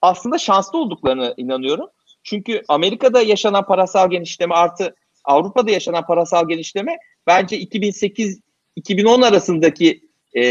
[0.02, 1.86] aslında şanslı olduklarına inanıyorum.
[2.22, 10.42] Çünkü Amerika'da yaşanan parasal genişleme artı Avrupa'da yaşanan parasal genişleme bence 2008-2010 arasındaki e,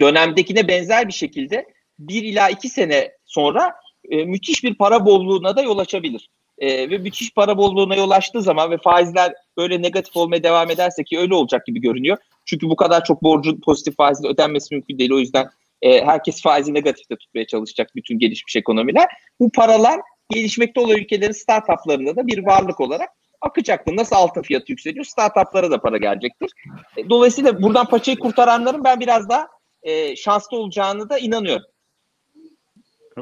[0.00, 1.66] dönemdekine benzer bir şekilde
[1.98, 3.74] bir ila iki sene sonra
[4.10, 6.30] e, müthiş bir para bolluğuna da yol açabilir.
[6.62, 11.04] E, ve müthiş para bolluğuna yol açtığı zaman ve faizler böyle negatif olmaya devam ederse
[11.04, 12.16] ki öyle olacak gibi görünüyor.
[12.44, 15.12] Çünkü bu kadar çok borcun pozitif faizle ödenmesi mümkün değil.
[15.12, 15.50] O yüzden
[15.82, 19.08] e, herkes faizi negatifte tutmaya çalışacak bütün gelişmiş ekonomiler.
[19.40, 23.08] Bu paralar gelişmekte olan ülkelerin startuplarında da bir varlık olarak
[23.40, 23.96] akacaktır.
[23.96, 25.04] Nasıl altın fiyatı yükseliyor?
[25.04, 26.50] Startuplara da para gelecektir.
[26.96, 29.48] E, dolayısıyla buradan paçayı kurtaranların ben biraz daha
[29.82, 31.66] e, şanslı olacağını da inanıyorum.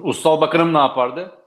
[0.03, 1.40] Ussal Bakanım ne yapardı?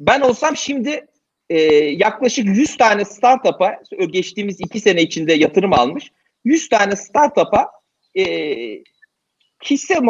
[0.00, 1.06] Ben olsam şimdi
[1.50, 6.12] e, yaklaşık 100 tane startup'a geçtiğimiz 2 sene içinde yatırım almış.
[6.44, 7.70] 100 tane startup'a
[8.18, 8.24] e,
[9.64, 10.00] hisse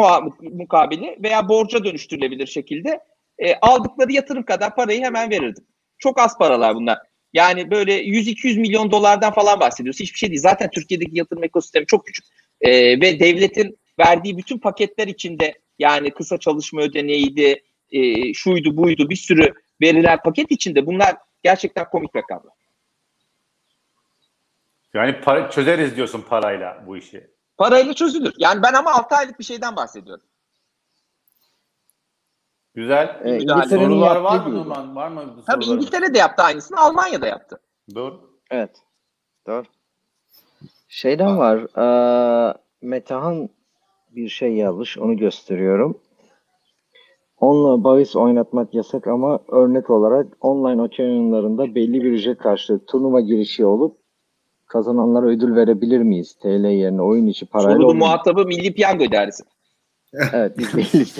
[0.41, 2.99] mukabili veya borca dönüştürülebilir şekilde
[3.37, 5.63] e, aldıkları yatırım kadar parayı hemen verirdim.
[5.97, 6.97] Çok az paralar bunlar.
[7.33, 9.99] Yani böyle 100-200 milyon dolardan falan bahsediyoruz.
[9.99, 10.41] Hiçbir şey değil.
[10.41, 12.25] Zaten Türkiye'deki yatırım ekosistemi çok küçük.
[12.61, 12.71] E,
[13.01, 19.53] ve devletin verdiği bütün paketler içinde yani kısa çalışma ödeneğiydi, e, şuydu buydu bir sürü
[19.81, 22.53] verilen paket içinde bunlar gerçekten komik rakamlar.
[24.93, 27.27] Yani para, çözeriz diyorsun parayla bu işi.
[27.57, 28.33] Parayla çözülür.
[28.37, 30.23] Yani ben ama 6 aylık bir şeyden bahsediyorum.
[32.73, 33.21] Güzel.
[33.23, 34.55] E, İngiltere'nin Sorular var mı.
[34.55, 34.95] Numan?
[34.95, 35.21] Var mı?
[35.21, 35.67] Tabii sorularınız?
[35.67, 37.59] İngiltere de yaptı aynısını, Almanya da yaptı.
[37.95, 38.39] Doğru.
[38.51, 38.81] Evet.
[39.47, 39.63] Doğru.
[40.87, 41.57] Şeyden var.
[41.77, 43.49] eee, Metehan
[44.09, 44.97] bir şey yazmış.
[44.97, 46.01] Onu gösteriyorum.
[47.41, 53.19] Onunla bahis oynatmak yasak ama örnek olarak online okey oyunlarında belli bir ücret karşılığı turnuva
[53.21, 53.97] girişi olup
[54.65, 56.33] kazananlara ödül verebilir miyiz?
[56.41, 58.05] TL yerine oyun içi parayla Sorunun olmuyor.
[58.05, 59.43] muhatabı Milli Piyango İdaresi.
[60.33, 61.19] Evet biz değiliz.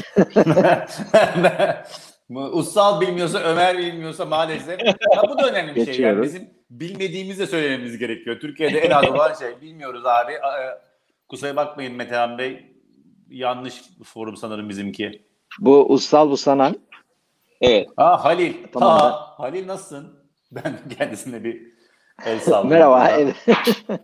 [2.53, 4.79] Ussal bilmiyorsa, Ömer bilmiyorsa maalesef.
[5.15, 6.05] Ha, bu da önemli bir şey.
[6.05, 8.39] Yani bizim bilmediğimizi de söylememiz gerekiyor.
[8.39, 9.61] Türkiye'de en az olan şey.
[9.61, 10.31] Bilmiyoruz abi.
[10.41, 10.81] Aa,
[11.27, 12.65] Kusura bakmayın Metehan Bey.
[13.29, 15.28] Yanlış forum sanırım bizimki.
[15.59, 16.75] Bu Ussal bu sanan.
[17.61, 17.87] Evet.
[17.97, 18.53] Ha Halil.
[18.73, 20.19] Tamam ha, Halil nasılsın?
[20.51, 21.61] Ben kendisine bir
[22.25, 22.69] el sallayayım.
[22.69, 23.33] Merhaba.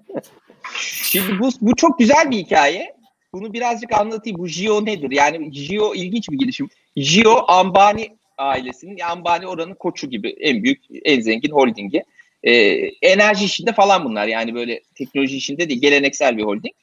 [0.79, 2.95] Şimdi bu, bu çok güzel bir hikaye.
[3.33, 4.39] Bunu birazcık anlatayım.
[4.39, 5.11] Bu Jio nedir?
[5.11, 6.69] Yani Jio ilginç bir gelişim.
[6.97, 12.03] Jio Ambani ailesinin, Ambani oranın koçu gibi en büyük, en zengin holdingi.
[12.43, 12.51] Ee,
[13.01, 14.27] enerji işinde falan bunlar.
[14.27, 16.75] Yani böyle teknoloji işinde değil, geleneksel bir holding.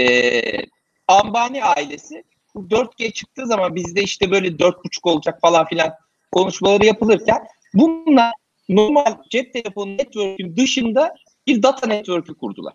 [0.00, 0.62] Ee,
[1.08, 5.94] Ambani ailesi bu 4G çıktığı zaman bizde işte böyle 4.5 olacak falan filan
[6.32, 8.32] konuşmaları yapılırken bunlar
[8.68, 11.14] normal cep telefonu network'ün dışında
[11.46, 12.74] bir data network'ü kurdular.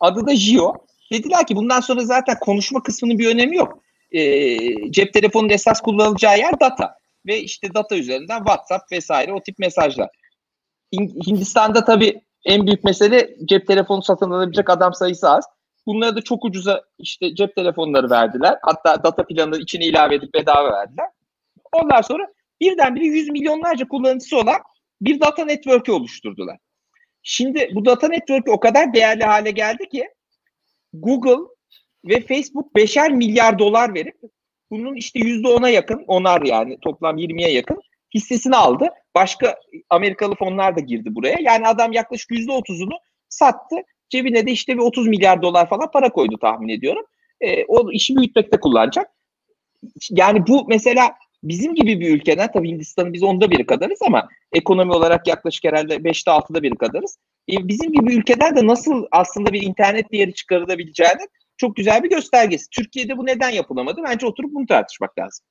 [0.00, 0.74] Adı da Jio.
[1.12, 3.82] Dediler ki bundan sonra zaten konuşma kısmının bir önemi yok.
[4.12, 6.94] Ee, cep telefonunun esas kullanılacağı yer data.
[7.26, 10.08] Ve işte data üzerinden WhatsApp vesaire o tip mesajlar.
[10.92, 15.44] Hin- Hindistan'da tabii en büyük mesele cep telefonu satın alabilecek adam sayısı az.
[15.90, 18.58] Bunlara da çok ucuza işte cep telefonları verdiler.
[18.62, 21.06] Hatta data planı içine ilave edip bedava verdiler.
[21.72, 22.26] Ondan sonra
[22.60, 24.56] birdenbire yüz milyonlarca kullanıcısı olan
[25.00, 26.56] bir data network'ü oluşturdular.
[27.22, 30.08] Şimdi bu data network'ü o kadar değerli hale geldi ki
[30.92, 31.44] Google
[32.04, 34.16] ve Facebook beşer milyar dolar verip
[34.70, 37.80] bunun işte yüzde ona yakın, onar yani toplam 20'ye yakın
[38.14, 38.88] hissesini aldı.
[39.14, 41.36] Başka Amerikalı fonlar da girdi buraya.
[41.40, 42.98] Yani adam yaklaşık yüzde otuzunu
[43.28, 43.76] sattı.
[44.10, 47.04] Cebine de işte bir 30 milyar dolar falan para koydu tahmin ediyorum.
[47.40, 49.10] Ee, o işi büyütmekte kullanacak.
[50.10, 54.92] Yani bu mesela bizim gibi bir ülkeden tabii Hindistan'ın biz onda biri kadarız ama ekonomi
[54.92, 57.18] olarak yaklaşık herhalde beşte altıda biri kadarız.
[57.52, 62.70] E, bizim gibi ülkeden de nasıl aslında bir internet değeri çıkarılabileceğini çok güzel bir göstergesi.
[62.70, 64.00] Türkiye'de bu neden yapılamadı?
[64.04, 65.46] Bence oturup bunu tartışmak lazım.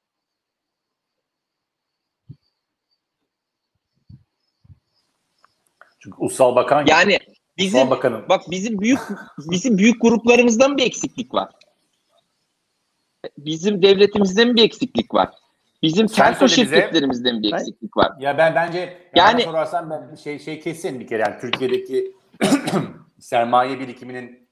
[5.99, 7.19] Çünkü Ussal Bakan Yani
[7.59, 8.25] bizim Bakanım.
[8.29, 8.99] bak bizim büyük
[9.37, 11.49] bizim büyük gruplarımızda mı bir eksiklik var?
[13.37, 15.29] Bizim devletimizde mi bir eksiklik var?
[15.83, 16.75] Bizim telko söyle bize.
[16.75, 18.11] şirketlerimizde mi bir eksiklik var?
[18.19, 22.11] Ya ben bence Yani- sorarsan ben şey şey kesin bir kere yani Türkiye'deki
[23.19, 24.47] sermaye birikiminin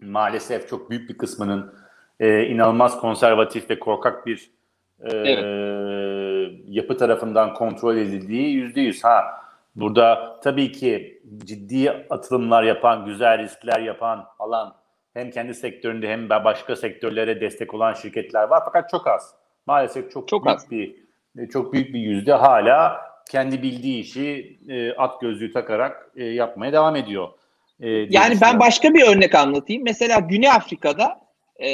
[0.00, 1.74] maalesef çok büyük bir kısmının
[2.20, 4.50] e, inanılmaz konservatif ve korkak bir
[5.12, 5.18] e,
[6.66, 9.04] yapı tarafından kontrol edildiği yüzde yüz.
[9.04, 9.24] Ha
[9.80, 14.74] burada tabii ki ciddi atılımlar yapan, güzel riskler yapan alan
[15.14, 19.34] hem kendi sektöründe hem de başka sektörlere destek olan şirketler var fakat çok az.
[19.66, 20.70] Maalesef çok, Çok büyük az.
[20.70, 20.96] bir
[21.48, 23.00] çok büyük bir yüzde hala
[23.30, 27.28] kendi bildiği işi e, at gözlüğü takarak e, yapmaya devam ediyor.
[27.80, 29.82] E, Yani ben başka bir örnek anlatayım.
[29.84, 31.20] Mesela Güney Afrika'da
[31.56, 31.70] e,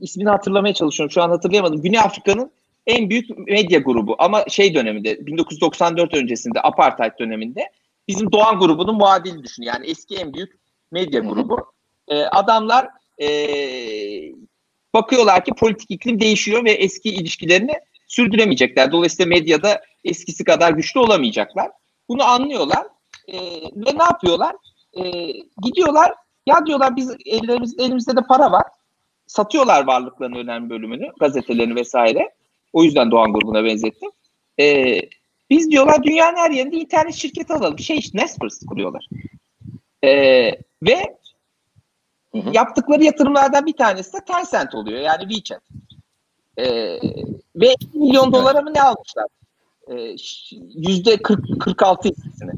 [0.00, 1.10] ismini hatırlamaya çalışıyorum.
[1.10, 1.82] Şu an hatırlayamadım.
[1.82, 2.50] Güney Afrika'nın
[2.86, 7.70] en büyük medya grubu ama şey döneminde 1994 öncesinde apartheid döneminde
[8.08, 9.62] bizim Doğan grubunun muadili düşün.
[9.62, 10.52] Yani eski en büyük
[10.90, 11.72] medya grubu.
[12.08, 12.88] E, adamlar
[13.22, 13.28] e,
[14.94, 17.72] bakıyorlar ki politik iklim değişiyor ve eski ilişkilerini
[18.08, 18.92] sürdüremeyecekler.
[18.92, 21.70] Dolayısıyla medyada eskisi kadar güçlü olamayacaklar.
[22.08, 22.86] Bunu anlıyorlar
[23.28, 24.56] e, ve ne yapıyorlar?
[24.92, 25.02] E,
[25.62, 26.12] gidiyorlar
[26.46, 28.64] ya diyorlar biz ellerimiz, elimizde de para var.
[29.26, 32.30] Satıyorlar varlıklarının önemli bölümünü, gazetelerini vesaire.
[32.74, 34.10] O yüzden Doğan grubuna benzettim.
[34.60, 35.00] E,
[35.50, 37.78] biz diyorlar dünyanın her yerinde internet şirketi alalım.
[37.78, 39.08] Şey işte Naspers kuruyorlar.
[40.04, 40.10] E,
[40.82, 41.16] ve
[42.32, 42.50] Hı hı.
[42.52, 45.00] yaptıkları yatırımlardan bir tanesi de Tencent oluyor.
[45.00, 45.62] Yani WeChat.
[46.56, 46.66] E,
[47.56, 49.26] ve 2 milyon dolara mı ne almışlar?
[50.88, 52.52] Yüzde 40, 46 hissesini.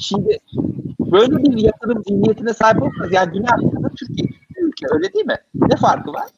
[0.00, 0.38] Şimdi
[1.00, 4.28] böyle bir yatırım zihniyetine sahip olsanız yani Afrika'da Türkiye
[4.58, 5.36] ülke öyle değil mi?
[5.54, 6.28] Ne farkı var?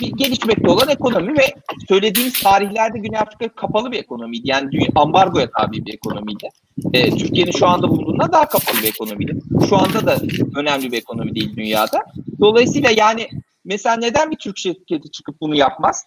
[0.00, 1.54] Bir gelişmekte olan ekonomi ve
[1.88, 4.48] söylediğimiz tarihlerde Güney Afrika kapalı bir ekonomiydi.
[4.48, 6.48] Yani ambargoya tabi bir ekonomiydi.
[6.92, 9.38] Ee, Türkiye'nin şu anda bulunduğundan daha kapalı bir ekonomiydi.
[9.68, 10.16] Şu anda da
[10.56, 12.04] önemli bir ekonomi değil dünyada.
[12.40, 13.28] Dolayısıyla yani
[13.64, 16.04] mesela neden bir Türk şirketi çıkıp bunu yapmaz?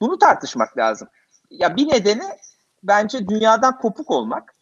[0.00, 1.08] Bunu tartışmak lazım.
[1.50, 2.22] Ya bir nedeni
[2.82, 4.54] bence dünyadan kopuk olmak.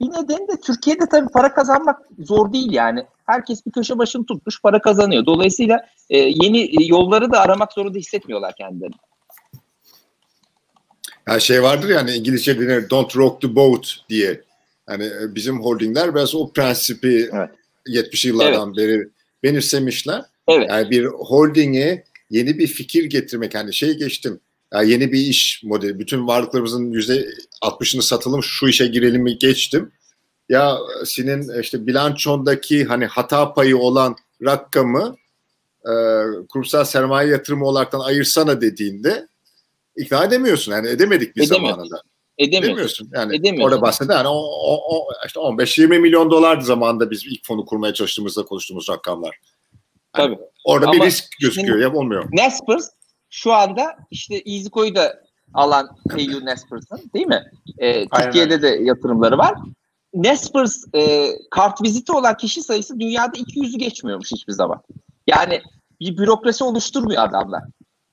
[0.00, 3.06] Bir nedeni de Türkiye'de tabii para kazanmak zor değil yani.
[3.26, 5.26] Herkes bir köşe başını tutmuş para kazanıyor.
[5.26, 8.94] Dolayısıyla e, yeni e, yolları da aramak zorunda hissetmiyorlar kendilerini.
[11.24, 14.40] Her şey vardır yani İngilizce denir don't rock the boat diye.
[14.86, 17.50] Hani e, bizim holdingler biraz o prensibi Evet.
[17.86, 19.08] 70 yıllardan beri
[19.42, 20.22] benimsemişler.
[20.48, 20.70] Evet.
[20.70, 24.40] Yani bir holdinge yeni bir fikir getirmek hani şey geçtim.
[24.72, 25.98] Yani yeni bir iş modeli.
[25.98, 27.26] Bütün varlıklarımızın yüzde
[27.62, 29.92] 60'ını satalım şu işe girelim mi geçtim.
[30.48, 35.16] Ya senin işte bilançondaki hani hata payı olan rakamı
[35.84, 35.92] e,
[36.48, 39.28] kurumsal sermaye yatırımı olaraktan ayırsana dediğinde
[39.96, 40.72] ikna edemiyorsun.
[40.72, 41.76] Yani edemedik bir Edemiyorsun.
[41.76, 42.02] zamanında.
[42.38, 42.68] Edemiyorsun.
[42.68, 43.10] Edemiyorsun.
[43.14, 43.64] Yani Edemiyorsun.
[43.64, 47.94] orada bahseden yani o, o, o işte 15-20 milyon dolardı zamanında biz ilk fonu kurmaya
[47.94, 49.38] çalıştığımızda konuştuğumuz rakamlar.
[50.18, 50.38] Yani Tabii.
[50.64, 51.78] Orada Ama bir risk gözüküyor.
[51.78, 52.24] Ya olmuyor.
[52.32, 52.88] Naspers
[53.34, 55.20] şu anda işte EasyCo'yu da
[55.54, 57.42] alan PayU Naspers'ın değil mi?
[57.78, 59.54] Ee, Türkiye'de de yatırımları var.
[60.14, 64.82] Naspers e, kart viziti olan kişi sayısı dünyada 200'ü geçmiyormuş hiçbir zaman.
[65.26, 65.62] Yani
[66.00, 67.62] bir bürokrasi oluşturmuyor adamlar.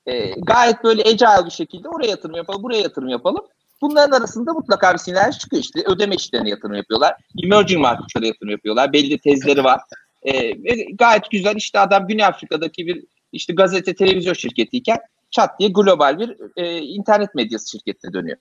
[0.06, 3.44] E, gayet böyle agile bir şekilde oraya yatırım yapalım, buraya yatırım yapalım.
[3.82, 5.82] Bunların arasında mutlaka bir sinerji çıkıyor işte.
[5.86, 7.14] Ödeme işlerine yatırım yapıyorlar.
[7.44, 8.92] Emerging marketlara yatırım yapıyorlar.
[8.92, 9.80] Belli tezleri var.
[10.22, 14.98] E, ve gayet güzel işte adam Güney Afrika'daki bir işte gazete televizyon şirketiyken
[15.30, 18.38] çat diye global bir e, internet medyası şirketine dönüyor.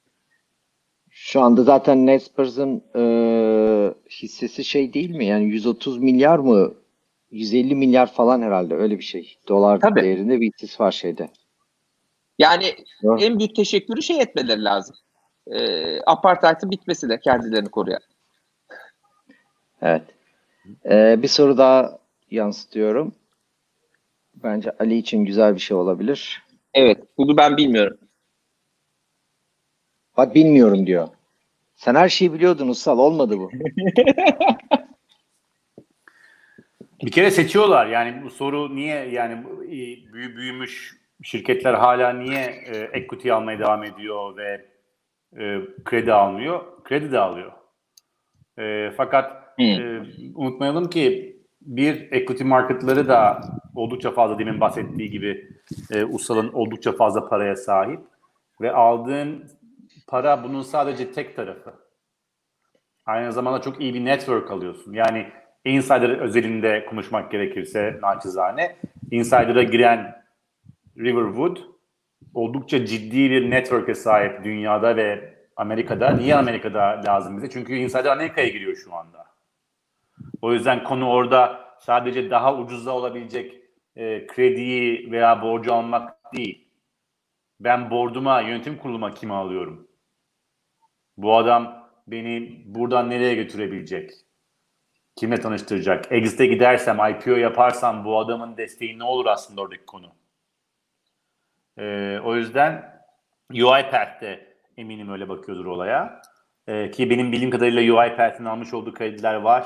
[1.09, 3.03] Şu anda zaten Naspers'ın e,
[4.09, 5.25] hissesi şey değil mi?
[5.25, 6.73] Yani 130 milyar mı?
[7.31, 9.37] 150 milyar falan herhalde öyle bir şey.
[9.47, 10.01] Dolar Tabii.
[10.01, 11.29] değerinde bir hissesi var şeyde.
[12.39, 13.21] Yani Doğru.
[13.21, 14.95] en büyük teşekkürü şey etmeleri lazım.
[15.47, 18.01] E, apartheidin bitmesi de kendilerini koruyan.
[19.81, 20.03] Evet.
[20.85, 21.99] E, bir soru daha
[22.31, 23.15] yansıtıyorum.
[24.43, 26.43] Bence Ali için güzel bir şey olabilir.
[26.73, 27.97] Evet, bunu ben bilmiyorum.
[30.17, 31.07] Bak bilmiyorum diyor.
[31.75, 32.99] Sen her şeyi biliyordun Ussal.
[32.99, 33.51] Olmadı bu.
[37.03, 37.87] Bir kere seçiyorlar.
[37.87, 39.33] Yani bu soru niye yani
[39.65, 44.65] e, büyü, büyümüş şirketler hala niye e, equity almaya devam ediyor ve
[45.39, 46.83] e, kredi almıyor?
[46.83, 47.51] Kredi de alıyor.
[48.59, 49.65] E, fakat Hmm.
[49.65, 50.03] e,
[50.35, 53.41] unutmayalım ki bir equity marketları da
[53.75, 55.49] oldukça fazla demin bahsettiği gibi
[55.91, 57.99] e, Usal'ın oldukça fazla paraya sahip
[58.61, 59.49] ve aldığın
[60.07, 61.73] para bunun sadece tek tarafı.
[63.05, 64.93] Aynı zamanda çok iyi bir network alıyorsun.
[64.93, 65.27] Yani
[65.65, 68.75] Insider özelinde konuşmak gerekirse naçizane
[69.11, 70.23] Insider'a giren
[70.97, 71.57] Riverwood
[72.33, 76.09] oldukça ciddi bir network'e sahip dünyada ve Amerika'da.
[76.09, 77.49] Niye Amerika'da lazım bize?
[77.49, 79.30] Çünkü Insider Amerika'ya giriyor şu anda.
[80.41, 83.61] O yüzden konu orada sadece daha ucuza olabilecek
[83.95, 86.67] e, krediyi veya borcu almak değil.
[87.59, 89.87] Ben borduma, yönetim kuruluma kimi alıyorum?
[91.17, 94.11] Bu adam beni buradan nereye götürebilecek?
[95.15, 96.11] Kimle tanıştıracak?
[96.11, 100.11] Exit'e gidersem, IPO yaparsam bu adamın desteği ne olur aslında oradaki konu?
[101.77, 103.01] Ee, o yüzden
[103.51, 106.21] UiPath'te eminim öyle bakıyordur olaya.
[106.67, 109.65] Ee, ki benim bildiğim kadarıyla UiPath'in almış olduğu krediler var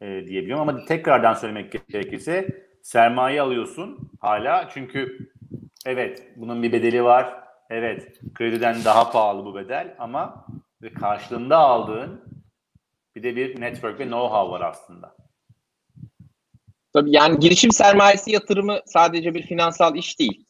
[0.00, 0.68] e, diyebiliyorum.
[0.68, 4.68] Ama tekrardan söylemek gerekirse sermaye alıyorsun hala.
[4.74, 5.30] Çünkü
[5.86, 7.44] evet bunun bir bedeli var.
[7.70, 10.46] Evet krediden daha pahalı bu bedel ama
[11.00, 12.24] karşılığında aldığın
[13.16, 15.16] Bir de bir network ve know-how var aslında.
[16.92, 20.44] Tabii yani girişim sermayesi yatırımı sadece bir finansal iş değil.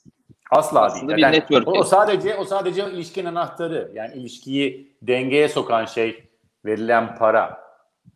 [0.50, 1.16] Asla Aslında değil.
[1.16, 1.68] bir Yani network.
[1.68, 3.90] o, o sadece o sadece ilişkinin anahtarı.
[3.94, 6.28] Yani ilişkiyi dengeye sokan şey
[6.64, 7.63] verilen para.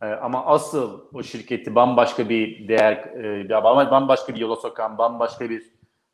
[0.01, 5.63] Ee, ama asıl o şirketi bambaşka bir değer, e, bambaşka bir yola sokan, bambaşka bir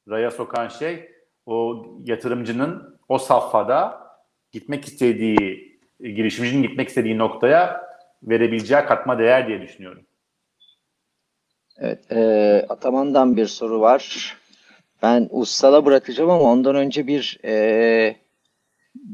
[0.10, 1.10] raya sokan şey
[1.46, 4.08] o yatırımcının o safhada
[4.52, 7.86] gitmek istediği, girişimcinin gitmek istediği noktaya
[8.24, 10.06] verebileceği katma değer diye düşünüyorum.
[11.78, 14.36] Evet, e, Ataman'dan bir soru var.
[15.04, 18.16] Ben Ussal'a bırakacağım ama ondan önce bir e,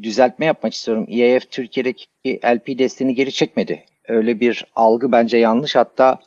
[0.03, 1.05] düzeltme yapmak istiyorum.
[1.09, 2.05] EAF Türkiye'deki
[2.45, 3.85] LP desteğini geri çekmedi.
[4.11, 5.75] Öyle bir algı bence yanlış.
[5.75, 6.19] Hatta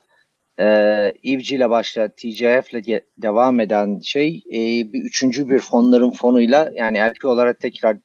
[0.60, 0.66] e,
[1.22, 6.98] İVC ile başlayan TCF ile devam eden şey e, bir üçüncü bir fonların fonuyla yani
[6.98, 7.96] LP olarak tekrar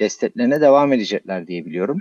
[0.00, 1.98] desteklerine devam edecekler diye biliyorum.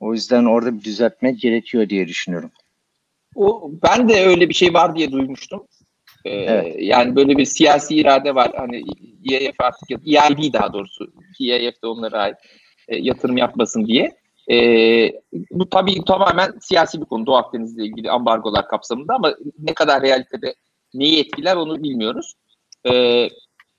[0.00, 2.50] O yüzden orada bir düzeltme gerekiyor diye düşünüyorum.
[3.34, 5.66] O ben de öyle bir şey var diye duymuştum.
[6.24, 6.76] Ee, Evet.
[6.78, 8.52] Yani böyle bir siyasi irade var.
[8.56, 8.82] Hani
[9.32, 12.36] EAF artık EIB daha doğrusu EAF de onlara ait
[12.88, 14.19] e, yatırım yapmasın diye.
[14.50, 15.12] Ee,
[15.50, 20.54] bu tabii tamamen siyasi bir konu Doğu Akdeniz'le ilgili ambargolar kapsamında ama ne kadar realitede
[20.94, 22.34] neyi etkiler onu bilmiyoruz.
[22.90, 23.28] Ee,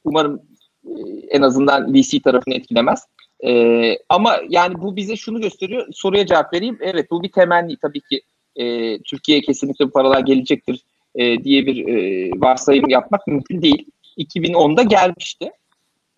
[0.03, 0.41] umarım
[0.85, 0.91] e,
[1.29, 3.07] en azından VC tarafını etkilemez.
[3.45, 5.87] Ee, ama yani bu bize şunu gösteriyor.
[5.93, 6.77] Soruya cevap vereyim.
[6.81, 8.21] Evet bu bir temenni tabii ki
[8.55, 10.83] e, Türkiye'ye kesinlikle bu paralar gelecektir
[11.15, 13.85] e, diye bir e, varsayım yapmak mümkün değil.
[14.17, 15.51] 2010'da gelmişti.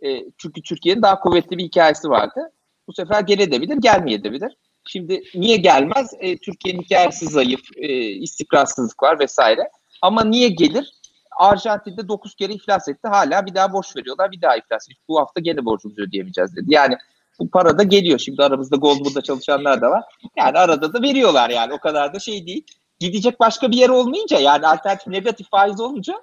[0.05, 2.51] E, çünkü Türkiye'nin daha kuvvetli bir hikayesi vardı.
[2.87, 4.57] Bu sefer gelebilir, gelmeyebilir.
[4.87, 6.11] Şimdi niye gelmez?
[6.19, 9.69] E, Türkiye'nin hikayesi zayıf, e, istikrarsızlık var vesaire.
[10.01, 10.93] Ama niye gelir?
[11.37, 13.07] Arjantin'de 9 kere iflas etti.
[13.07, 14.31] Hala bir daha borç veriyorlar.
[14.31, 15.01] Bir daha iflas etti.
[15.07, 16.65] Bu hafta gene borcumuzu ödeyemeyeceğiz dedi.
[16.67, 16.97] Yani
[17.39, 18.19] bu para da geliyor.
[18.19, 20.03] Şimdi aramızda Goldman'da çalışanlar da var.
[20.37, 21.73] Yani arada da veriyorlar yani.
[21.73, 22.65] O kadar da şey değil.
[22.99, 26.15] Gidecek başka bir yer olmayınca yani alternatif negatif faiz olunca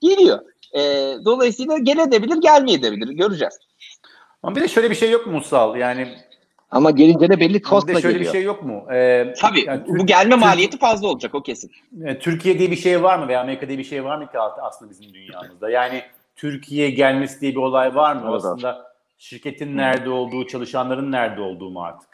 [0.00, 0.40] geliyor.
[0.74, 0.80] E,
[1.24, 3.08] dolayısıyla gelebilir, gelmeyebilir.
[3.08, 3.58] Göreceğiz.
[4.42, 5.76] Ama bir de şöyle bir şey yok mu Mussal?
[5.76, 6.08] Yani
[6.70, 8.32] Ama gelince de belli kostla de şöyle geliyor.
[8.34, 8.86] bir şey yok mu?
[8.92, 11.70] Ee, Tabii yani bu gelme Türk- maliyeti fazla olacak o kesin.
[12.04, 14.38] e, Türkiye diye bir şey var mı veya Amerika diye bir şey var mı ki
[14.40, 15.70] aslında bizim dünyamızda?
[15.70, 16.02] Yani
[16.36, 18.22] Türkiye gelmesi diye bir olay var mı?
[18.24, 22.08] Evet, aslında şirketin nerede olduğu, çalışanların nerede olduğu mu artık?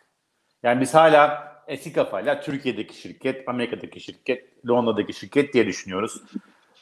[0.63, 6.23] Yani biz hala eski kafayla Türkiye'deki şirket, Amerika'daki şirket, Londra'daki şirket diye düşünüyoruz.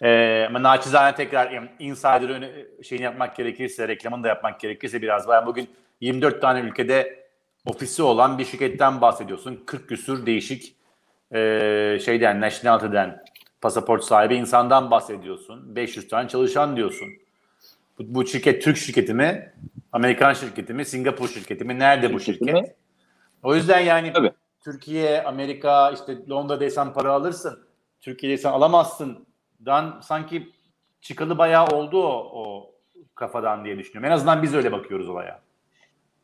[0.03, 2.51] Ee, ama naçizane tekrar yani insider öne,
[2.83, 5.47] şeyini yapmak gerekirse, reklamını da yapmak gerekirse biraz var.
[5.47, 5.69] Bugün
[6.01, 7.27] 24 tane ülkede
[7.67, 9.63] ofisi olan bir şirketten bahsediyorsun.
[9.67, 10.77] 40 küsür değişik
[11.35, 13.25] e, şeyden, nationality'den
[13.61, 15.77] pasaport sahibi insandan bahsediyorsun.
[15.77, 17.09] 500 tane çalışan diyorsun.
[17.99, 19.53] Bu, bu şirket Türk şirketi mi?
[19.93, 20.85] Amerikan şirketi mi?
[20.85, 21.79] Singapur şirketi mi?
[21.79, 22.55] Nerede bu şirket?
[22.55, 22.65] mi?
[23.43, 24.33] O yüzden yani Tabii.
[24.65, 27.67] Türkiye, Amerika, işte Londra'daysan para alırsın.
[28.01, 29.27] Türkiye'deysen alamazsın.
[29.67, 30.49] Dan sanki
[31.01, 32.73] çıkalı bayağı oldu o, o
[33.15, 34.11] kafadan diye düşünüyorum.
[34.11, 35.41] En azından biz öyle bakıyoruz olaya.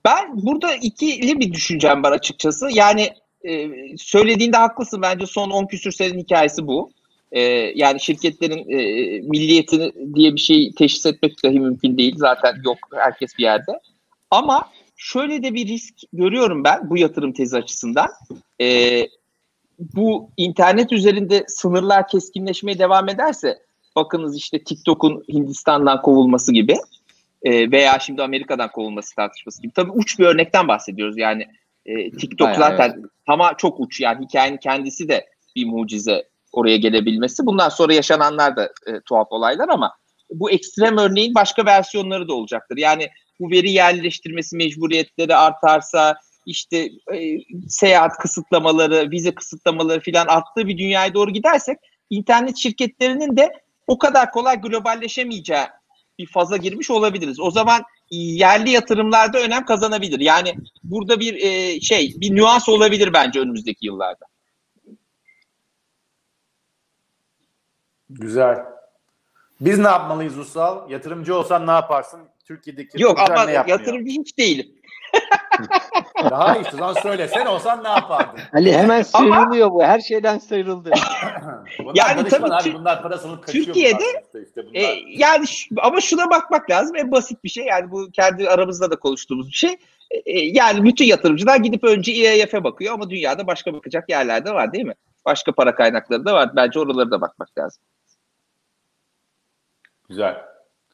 [0.05, 2.69] Ben burada ikili bir düşüncem var açıkçası.
[2.73, 3.09] Yani
[3.45, 6.91] e, söylediğinde haklısın bence son 10 küsür senenin hikayesi bu.
[7.33, 7.41] E,
[7.75, 8.79] yani şirketlerin e,
[9.21, 12.15] milliyetini diye bir şey teşhis etmek dahi mümkün değil.
[12.17, 13.81] Zaten yok herkes bir yerde.
[14.31, 18.09] Ama şöyle de bir risk görüyorum ben bu yatırım tezi açısından.
[18.61, 18.67] E,
[19.79, 23.59] bu internet üzerinde sınırlar keskinleşmeye devam ederse
[23.97, 26.77] bakınız işte TikTok'un Hindistan'dan kovulması gibi
[27.43, 29.73] e, veya şimdi Amerika'dan kovulması tartışması gibi.
[29.73, 31.47] Tabii uç bir örnekten bahsediyoruz yani.
[31.87, 35.27] E, TikTok Bayağı, zaten ama çok uç yani hikayenin kendisi de
[35.57, 37.47] bir mucize oraya gelebilmesi.
[37.47, 39.93] Bundan sonra yaşananlar da e, tuhaf olaylar ama
[40.31, 42.77] bu ekstrem örneğin başka versiyonları da olacaktır.
[42.77, 43.09] Yani
[43.41, 46.17] bu veri yerleştirmesi mecburiyetleri artarsa
[46.49, 47.39] işte e,
[47.69, 51.79] seyahat kısıtlamaları, vize kısıtlamaları filan arttığı bir dünyaya doğru gidersek
[52.11, 53.53] internet şirketlerinin de
[53.87, 55.67] o kadar kolay globalleşemeyeceği
[56.19, 57.41] bir faza girmiş olabiliriz.
[57.41, 60.21] O zaman yerli yatırımlarda önem kazanabilir.
[60.21, 64.27] Yani burada bir e, şey, bir nüans olabilir bence önümüzdeki yıllarda.
[68.11, 68.65] Güzel.
[69.61, 70.91] Biz ne yapmalıyız Ussal?
[70.91, 72.21] Yatırımcı olsan ne yaparsın?
[72.45, 73.79] Türkiye'deki Yok ama ne yapmıyor?
[73.79, 74.75] yatırımcı hiç değilim.
[76.31, 76.65] Daha iyi.
[76.69, 77.29] O zaman söyle.
[77.29, 78.41] Sen olsan ne yapardın?
[78.55, 79.83] Ali hemen sıyrılıyor bu.
[79.83, 80.91] Her şeyden sıyrıldı.
[81.79, 82.75] Bunlar Yani tabii abi.
[82.75, 83.65] Bunlar parasını kaçıyor.
[83.65, 84.81] Türkiye'de, işte, işte bunlar.
[84.81, 86.97] E, yani ş- ama şuna bakmak lazım.
[86.97, 87.65] En basit bir şey.
[87.65, 89.77] Yani bu kendi aramızda da konuştuğumuz bir şey.
[90.11, 94.73] E, yani bütün yatırımcılar gidip önce EAF'e bakıyor ama dünyada başka bakacak yerler de var
[94.73, 94.95] değil mi?
[95.27, 96.57] Başka para kaynakları da var.
[96.57, 97.83] Bence oralara da bakmak lazım.
[100.09, 100.37] Güzel.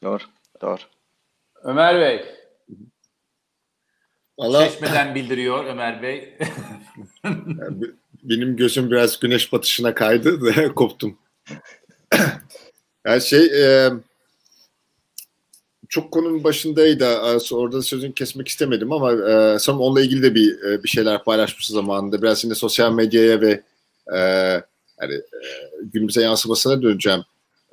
[0.03, 0.23] Doğru.
[0.61, 0.81] Doğru.
[1.63, 2.25] Ömer Bey.
[4.37, 6.37] Valla Çeşmeden bildiriyor Ömer Bey.
[8.23, 11.17] benim gözüm biraz güneş batışına kaydı ve koptum.
[13.05, 13.89] yani şey e,
[15.89, 17.05] çok konunun başındaydı.
[17.51, 21.67] Orada sözünü kesmek istemedim ama e, sanırım onunla ilgili de bir e, bir şeyler paylaşmış
[21.67, 22.21] zamanında.
[22.21, 23.61] Biraz şimdi sosyal medyaya ve
[24.13, 24.17] e,
[25.01, 25.39] yani e,
[25.93, 27.23] günümüze yansımasına döneceğim.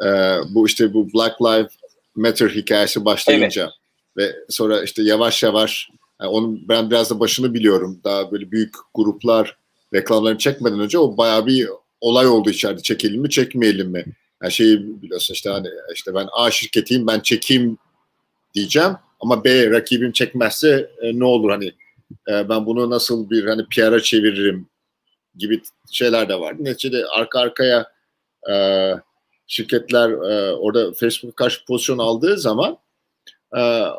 [0.04, 0.08] E,
[0.48, 1.72] bu işte bu Black Lives
[2.14, 3.62] Matter hikayesi başlayınca
[4.16, 4.32] evet.
[4.32, 5.90] ve sonra işte yavaş yavaş
[6.22, 8.00] yani onun ben biraz da başını biliyorum.
[8.04, 9.56] Daha böyle büyük gruplar
[9.94, 11.68] reklamlarını çekmeden önce o bayağı bir
[12.00, 12.82] olay oldu içeride.
[12.82, 14.04] Çekelim mi, çekmeyelim mi?
[14.42, 17.78] Yani şeyi biliyorsun işte hani işte ben A şirketiyim ben çekeyim
[18.54, 21.72] diyeceğim ama B rakibim çekmezse e, ne olur hani
[22.28, 24.68] e, ben bunu nasıl bir hani PR'a çeviririm
[25.36, 26.54] gibi şeyler de var.
[26.58, 27.92] Neticede arka arkaya
[28.50, 28.54] e,
[29.46, 32.78] şirketler e, orada Facebook'a karşı pozisyon aldığı zaman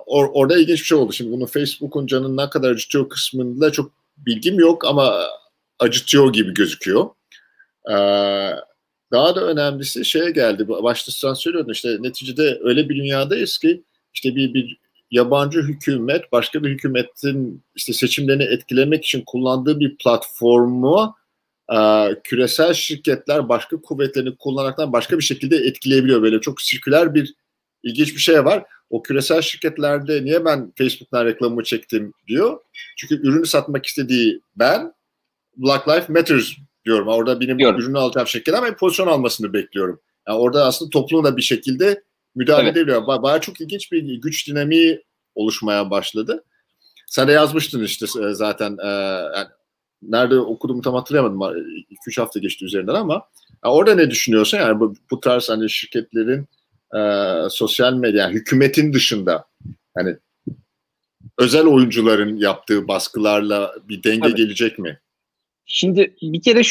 [0.06, 1.14] or, orada ilginç bir şey oldu.
[1.14, 5.16] Şimdi bunu Facebook'un canını ne kadar acıtıyor kısmında çok bilgim yok ama
[5.80, 7.10] acıtıyor gibi gözüküyor.
[7.90, 7.96] E,
[9.12, 10.68] daha da önemlisi şeye geldi.
[10.68, 13.84] Başta sen söylüyordun işte neticede öyle bir dünyadayız ki
[14.14, 14.78] işte bir, bir
[15.12, 21.16] yabancı hükümet başka bir hükümetin işte seçimlerini etkilemek için kullandığı bir platformu
[21.74, 21.78] e,
[22.24, 26.22] küresel şirketler başka kuvvetlerini kullanaraktan başka bir şekilde etkileyebiliyor.
[26.22, 27.34] Böyle çok sirküler bir
[27.84, 28.64] ilginç bir şey var.
[28.94, 32.60] O küresel şirketlerde niye ben Facebook'tan reklamımı çektim diyor.
[32.98, 34.94] Çünkü ürünü satmak istediği ben
[35.58, 36.52] Black Lives Matters
[36.86, 37.08] diyorum.
[37.08, 37.82] Orada benim Diyorum.
[37.82, 40.00] ürünü alacağım şirket ama pozisyon almasını bekliyorum.
[40.28, 42.04] Yani orada aslında toplumla bir şekilde
[42.36, 42.78] müdahale evet.
[42.78, 43.02] edebiliyor.
[43.02, 45.04] Ba- bayağı çok ilginç bir güç dinamiği
[45.36, 46.44] oluşmaya başladı.
[47.08, 48.88] Sen de yazmıştın işte e, zaten e,
[49.36, 49.48] yani
[50.02, 51.40] nerede okuduğumu tam hatırlayamadım.
[51.40, 53.14] 2-3 hafta geçti üzerinden ama
[53.66, 54.58] yani orada ne düşünüyorsun?
[54.58, 56.48] Yani bu, bu tarz hani şirketlerin
[56.98, 57.02] e,
[57.50, 59.46] sosyal medya, yani hükümetin dışında
[59.98, 60.16] hani
[61.38, 64.36] özel oyuncuların yaptığı baskılarla bir denge Tabii.
[64.36, 65.00] gelecek mi?
[65.66, 66.62] Şimdi bir kere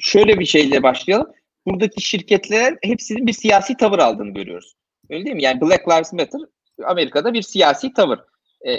[0.00, 1.28] şöyle bir şeyle başlayalım.
[1.66, 4.74] Buradaki şirketler hepsinin bir siyasi tavır aldığını görüyoruz.
[5.10, 5.42] Öyle değil mi?
[5.42, 6.40] Yani Black Lives Matter
[6.84, 8.18] Amerika'da bir siyasi tavır.
[8.60, 8.74] E,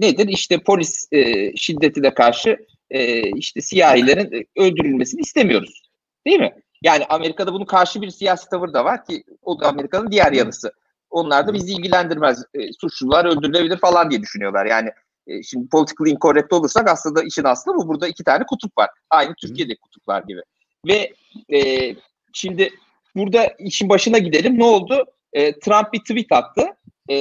[0.00, 0.28] nedir?
[0.28, 2.56] İşte polis e, şiddetine karşı
[2.90, 5.82] e, işte siyahilerin öldürülmesini istemiyoruz.
[6.26, 6.52] Değil mi?
[6.84, 10.72] Yani Amerika'da bunun karşı bir siyasi tavır da var ki o da Amerika'nın diğer yanısı.
[11.10, 12.44] Onlar da bizi ilgilendirmez.
[12.54, 14.66] E, suçlular öldürülebilir falan diye düşünüyorlar.
[14.66, 14.90] Yani
[15.26, 17.88] e, şimdi political incorrect olursak aslında işin aslı bu.
[17.88, 18.90] Burada iki tane kutup var.
[19.10, 20.40] Aynı Türkiye'deki kutuplar gibi.
[20.86, 21.12] Ve
[21.56, 21.90] e,
[22.32, 22.70] şimdi
[23.16, 24.58] burada işin başına gidelim.
[24.58, 25.04] Ne oldu?
[25.32, 26.66] E, Trump bir tweet attı.
[27.10, 27.16] E,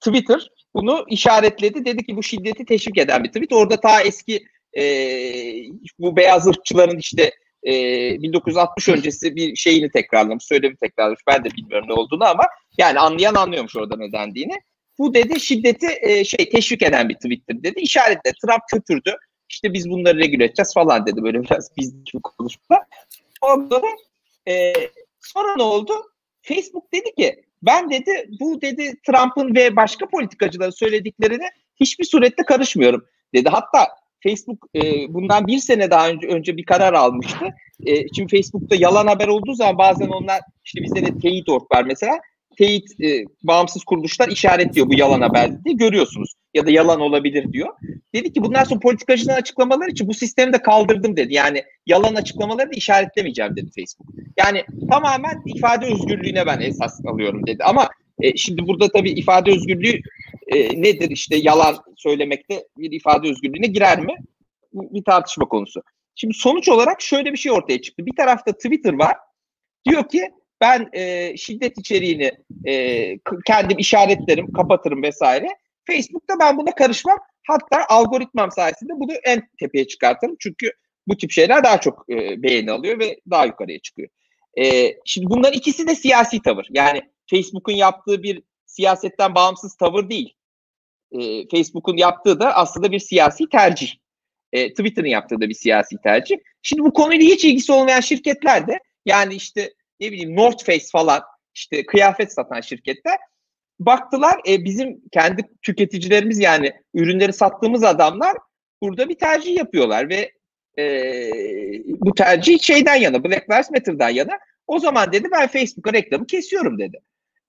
[0.00, 1.84] Twitter bunu işaretledi.
[1.84, 3.52] Dedi ki bu şiddeti teşvik eden bir tweet.
[3.52, 4.44] Orada ta eski
[4.78, 4.84] e,
[5.98, 7.32] bu beyaz ırkçıların işte
[7.66, 7.72] e,
[8.22, 11.20] 1960 öncesi bir şeyini tekrarlamış, söylemi tekrarlamış.
[11.26, 12.44] Ben de bilmiyorum ne olduğunu ama
[12.78, 14.54] yani anlayan anlıyormuş orada ne dendiğini.
[14.98, 17.80] Bu dedi şiddeti e, şey teşvik eden bir tweet'tir dedi.
[17.80, 19.16] İşaretle Trump kötürdü.
[19.48, 22.80] İşte biz bunları regüle edeceğiz falan dedi böyle biraz biz konuşma.
[23.40, 23.82] Ondan
[24.48, 24.72] e,
[25.20, 25.92] sonra ne oldu?
[26.42, 31.50] Facebook dedi ki ben dedi bu dedi Trump'ın ve başka politikacıların söylediklerine
[31.80, 33.48] hiçbir surette karışmıyorum dedi.
[33.48, 33.88] Hatta
[34.22, 34.80] Facebook e,
[35.14, 37.44] bundan bir sene daha önce, önce bir karar almıştı.
[37.86, 41.84] E, şimdi Facebook'ta yalan haber olduğu zaman bazen onlar işte bizde de teyit org var
[41.84, 42.18] mesela
[42.58, 46.34] teyit e, bağımsız kuruluşlar işaretliyor bu yalan haber diye görüyorsunuz.
[46.54, 47.68] Ya da yalan olabilir diyor.
[48.14, 51.34] Dedi ki bundan sonra politikacıların açıklamaları için bu sistemi de kaldırdım dedi.
[51.34, 54.08] Yani yalan açıklamaları da işaretlemeyeceğim dedi Facebook.
[54.38, 57.64] Yani tamamen ifade özgürlüğüne ben esas alıyorum dedi.
[57.64, 57.88] Ama
[58.22, 60.00] e, şimdi burada tabii ifade özgürlüğü
[60.48, 64.14] e, nedir işte yalan söylemekte bir ifade özgürlüğüne girer mi?
[64.72, 65.82] Bir tartışma konusu.
[66.14, 68.06] Şimdi sonuç olarak şöyle bir şey ortaya çıktı.
[68.06, 69.16] Bir tarafta Twitter var.
[69.88, 72.32] Diyor ki ben e, şiddet içeriğini
[72.66, 75.48] e, kendim işaretlerim, kapatırım vesaire.
[75.86, 77.18] Facebook'ta ben buna karışmam.
[77.46, 80.36] Hatta algoritmam sayesinde bunu en tepeye çıkartırım.
[80.38, 80.72] Çünkü
[81.08, 84.08] bu tip şeyler daha çok e, beğeni alıyor ve daha yukarıya çıkıyor.
[84.58, 86.66] E, şimdi bunların ikisi de siyasi tavır.
[86.70, 87.02] Yani
[87.32, 90.34] Facebook'un yaptığı bir siyasetten bağımsız tavır değil.
[91.12, 93.94] E, Facebook'un yaptığı da aslında bir siyasi tercih.
[94.52, 96.36] E, Twitter'ın yaptığı da bir siyasi tercih.
[96.62, 101.22] Şimdi bu konuyla hiç ilgisi olmayan şirketler de yani işte ne bileyim North Face falan
[101.54, 103.18] işte kıyafet satan şirketler
[103.80, 108.36] baktılar e, bizim kendi tüketicilerimiz yani ürünleri sattığımız adamlar
[108.82, 110.32] burada bir tercih yapıyorlar ve
[110.78, 110.84] e,
[111.86, 116.78] bu tercih şeyden yana Black Lives Matter'dan yana o zaman dedi ben Facebook'a reklamı kesiyorum
[116.78, 117.00] dedi.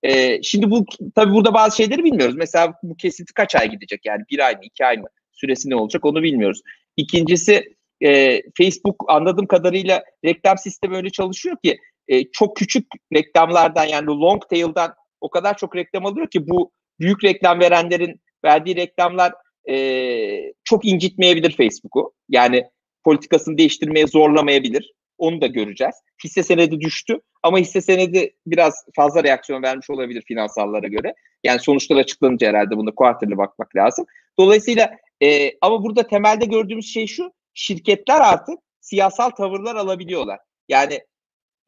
[0.04, 0.84] E, şimdi bu
[1.14, 2.36] tabi burada bazı şeyleri bilmiyoruz.
[2.36, 5.76] Mesela bu kesinti kaç ay gidecek yani bir ay mı iki ay mı süresi ne
[5.76, 6.60] olacak onu bilmiyoruz.
[6.96, 11.78] İkincisi e, Facebook anladığım kadarıyla reklam sistemi öyle çalışıyor ki
[12.08, 17.24] e, çok küçük reklamlardan yani long tail'dan o kadar çok reklam alıyor ki bu büyük
[17.24, 19.32] reklam verenlerin verdiği reklamlar
[19.70, 22.12] e, çok incitmeyebilir Facebook'u.
[22.28, 22.64] Yani
[23.04, 24.92] politikasını değiştirmeye zorlamayabilir.
[25.18, 25.94] Onu da göreceğiz.
[26.24, 31.14] Hisse senedi düştü ama hisse senedi biraz fazla reaksiyon vermiş olabilir finansallara göre.
[31.44, 34.06] Yani sonuçlar açıklanınca herhalde bunu kuartırlı bakmak lazım.
[34.38, 34.90] Dolayısıyla
[35.22, 37.32] e, ama burada temelde gördüğümüz şey şu.
[37.54, 40.38] Şirketler artık siyasal tavırlar alabiliyorlar.
[40.68, 41.00] Yani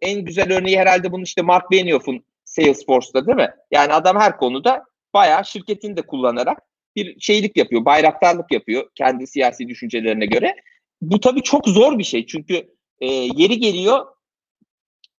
[0.00, 3.50] en güzel örneği herhalde bunun işte Mark Benioff'un Salesforce'da değil mi?
[3.70, 4.84] Yani adam her konuda
[5.14, 6.58] bayağı şirketini de kullanarak
[6.96, 10.56] bir şeylik yapıyor, bayraktarlık yapıyor kendi siyasi düşüncelerine göre.
[11.00, 14.06] Bu tabii çok zor bir şey çünkü e, yeri geliyor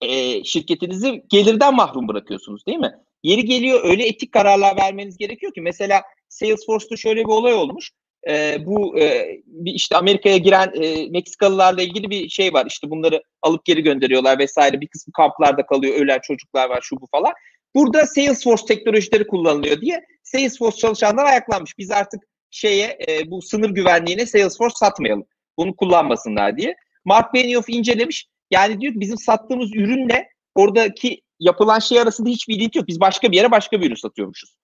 [0.01, 2.95] e, şirketinizi gelirden mahrum bırakıyorsunuz değil mi?
[3.23, 7.91] Yeri geliyor öyle etik kararlar vermeniz gerekiyor ki mesela Salesforce'da şöyle bir olay olmuş.
[8.29, 12.67] E, bu e, bir işte Amerika'ya giren e, Meksikalılarla ilgili bir şey var.
[12.67, 14.81] İşte bunları alıp geri gönderiyorlar vesaire.
[14.81, 15.95] Bir kısmı kamplarda kalıyor.
[15.95, 17.33] Ölen çocuklar var şu bu falan.
[17.75, 21.79] Burada Salesforce teknolojileri kullanılıyor diye Salesforce çalışanlar ayaklanmış.
[21.79, 25.27] Biz artık şeye e, bu sınır güvenliğine Salesforce satmayalım.
[25.59, 26.77] Bunu kullanmasınlar diye.
[27.07, 28.27] Mark Benioff incelemiş.
[28.51, 32.89] Yani diyor ki bizim sattığımız ürünle oradaki yapılan şey arasında hiçbir ilintisi yok.
[32.89, 34.57] Biz başka bir yere başka bir ürün satıyormuşuz.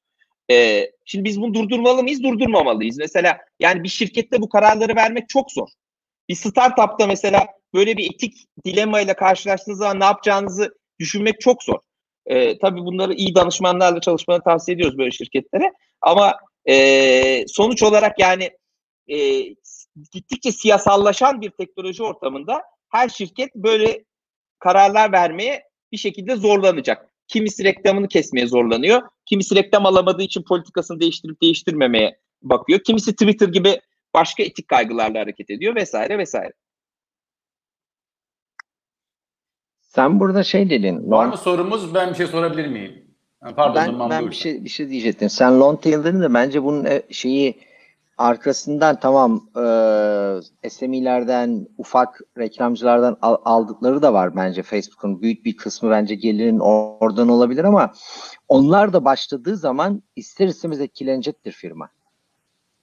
[0.51, 2.99] Ee, şimdi biz bunu durdurmalı mıyız, durdurmamalıyız?
[2.99, 5.69] Mesela yani bir şirkette bu kararları vermek çok zor.
[6.29, 8.35] Bir startupta mesela böyle bir etik
[8.65, 11.79] dilemayla karşılaştığınız zaman ne yapacağınızı düşünmek çok zor.
[12.27, 15.73] Ee, tabii bunları iyi danışmanlarla çalışmanı tavsiye ediyoruz böyle şirketlere.
[16.01, 16.35] Ama
[16.69, 18.51] e, sonuç olarak yani
[19.09, 19.17] e,
[20.13, 24.05] gittikçe siyasallaşan bir teknoloji ortamında her şirket böyle
[24.59, 25.63] kararlar vermeye
[25.93, 27.13] bir şekilde zorlanacak.
[27.29, 29.03] Kimisi reklamını kesmeye zorlanıyor.
[29.27, 32.81] Kimisi reklam alamadığı için politikasını değiştirip değiştirmemeye bakıyor.
[32.81, 33.81] Kimisi Twitter gibi
[34.15, 36.53] başka etik kaygılarla hareket ediyor vesaire vesaire.
[39.81, 41.11] Sen burada şey dedin.
[41.11, 41.95] Var mı sorumuz?
[41.95, 43.05] Ben bir şey sorabilir miyim?
[43.57, 44.01] Pardon.
[44.01, 45.31] ben, ben bir şey bir şey diyecektim.
[45.31, 47.61] Sen long tail dedin de bence bunun e, şeyi
[48.19, 55.91] arkasından tamam e, SME'lerden ufak reklamcılardan al- aldıkları da var bence Facebook'un büyük bir kısmı
[55.91, 57.93] bence gelirin oradan olabilir ama
[58.49, 61.89] onlar da başladığı zaman ister istemez etkilenecektir firma.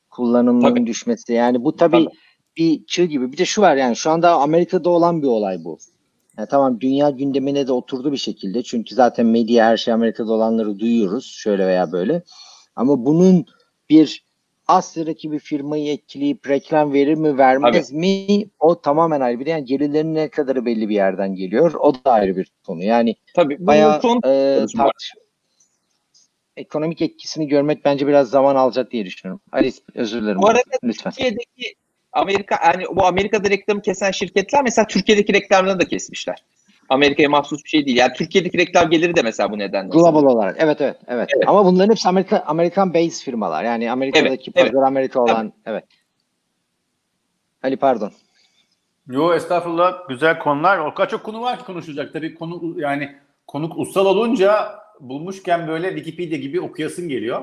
[0.09, 0.87] Kullanımının Tabii.
[0.87, 2.15] düşmesi yani bu tabii, Tabii.
[2.57, 3.31] bir çığ gibi.
[3.31, 5.77] Bir de şu var yani şu anda Amerika'da olan bir olay bu.
[6.37, 8.63] Yani tamam dünya gündemine de oturdu bir şekilde.
[8.63, 12.23] Çünkü zaten medya her şey Amerika'da olanları duyuyoruz şöyle veya böyle.
[12.75, 13.45] Ama bunun
[13.89, 14.28] bir
[14.69, 20.15] Asya'daki bir firmayı etkileyip reklam verir mi vermez mi o tamamen ayrı bir yani gelirlerin
[20.15, 24.21] ne kadarı belli bir yerden geliyor o da ayrı bir konu yani Tabii bayağı konu-
[24.25, 25.13] e, tartış
[26.57, 29.41] ekonomik etkisini görmek bence biraz zaman alacak diye düşünüyorum.
[29.51, 30.41] Ali özür dilerim.
[30.41, 31.11] Bu arada lütfen.
[31.11, 31.75] Türkiye'deki
[32.13, 36.43] Amerika yani bu Amerika'da reklamı kesen şirketler mesela Türkiye'deki reklamlarını da kesmişler.
[36.89, 37.97] Amerika'ya mahsus bir şey değil.
[37.97, 39.89] Yani Türkiye'deki reklam geliri de mesela bu nedenle.
[39.89, 40.55] Global olarak.
[40.59, 41.47] Evet, evet evet Evet.
[41.47, 43.63] Ama bunların hepsi Amerika Amerikan base firmalar.
[43.63, 45.83] Yani Amerika'daki Evet, pazar Amerika olan evet.
[47.63, 48.11] Ali pardon.
[49.07, 50.77] Yo estağfurullah güzel konular.
[50.79, 52.13] O kadar çok konu var ki konuşulacak.
[52.13, 53.15] Tabii konu yani
[53.47, 57.41] konuk ussal olunca bulmuşken böyle Wikipedia gibi okuyasın geliyor.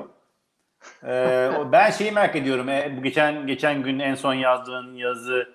[1.03, 2.69] Ee, o- ben şeyi merak ediyorum.
[2.69, 5.49] E, bu geçen geçen gün en son yazdığın yazı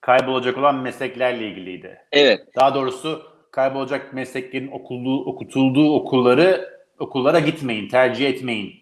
[0.00, 1.98] kaybolacak olan mesleklerle ilgiliydi.
[2.12, 2.40] Evet.
[2.56, 8.74] Daha doğrusu kaybolacak mesleklerin okulduğu, okutulduğu okulları okullara gitmeyin, tercih etmeyin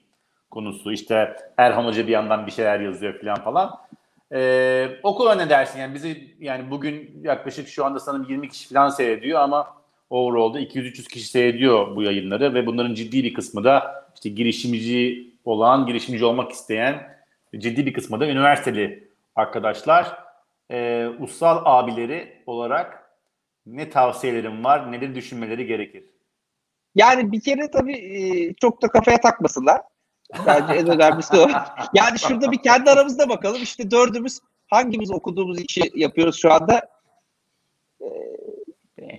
[0.51, 0.93] konusu.
[0.93, 3.71] İşte Erhan Hoca bir yandan bir şeyler yazıyor falan falan.
[4.33, 5.81] Ee, okula ne dersin?
[5.81, 9.77] Yani bizi yani bugün yaklaşık şu anda sanırım 20 kişi falan seyrediyor ama
[10.11, 15.87] overall'da 200-300 kişi seyrediyor bu yayınları ve bunların ciddi bir kısmı da işte girişimci olan,
[15.87, 17.17] girişimci olmak isteyen
[17.59, 20.27] ciddi bir kısmı da üniversiteli arkadaşlar.
[20.71, 23.06] Ee, ussal abileri olarak
[23.67, 26.05] ne tavsiyelerim var, neleri düşünmeleri gerekir?
[26.95, 29.81] Yani bir kere tabii e, çok da kafaya takmasınlar.
[30.47, 31.49] Bence en önemlisi o.
[31.95, 33.63] Yani şurada bir kendi aramızda bakalım.
[33.63, 36.89] İşte dördümüz hangimiz okuduğumuz işi yapıyoruz şu anda?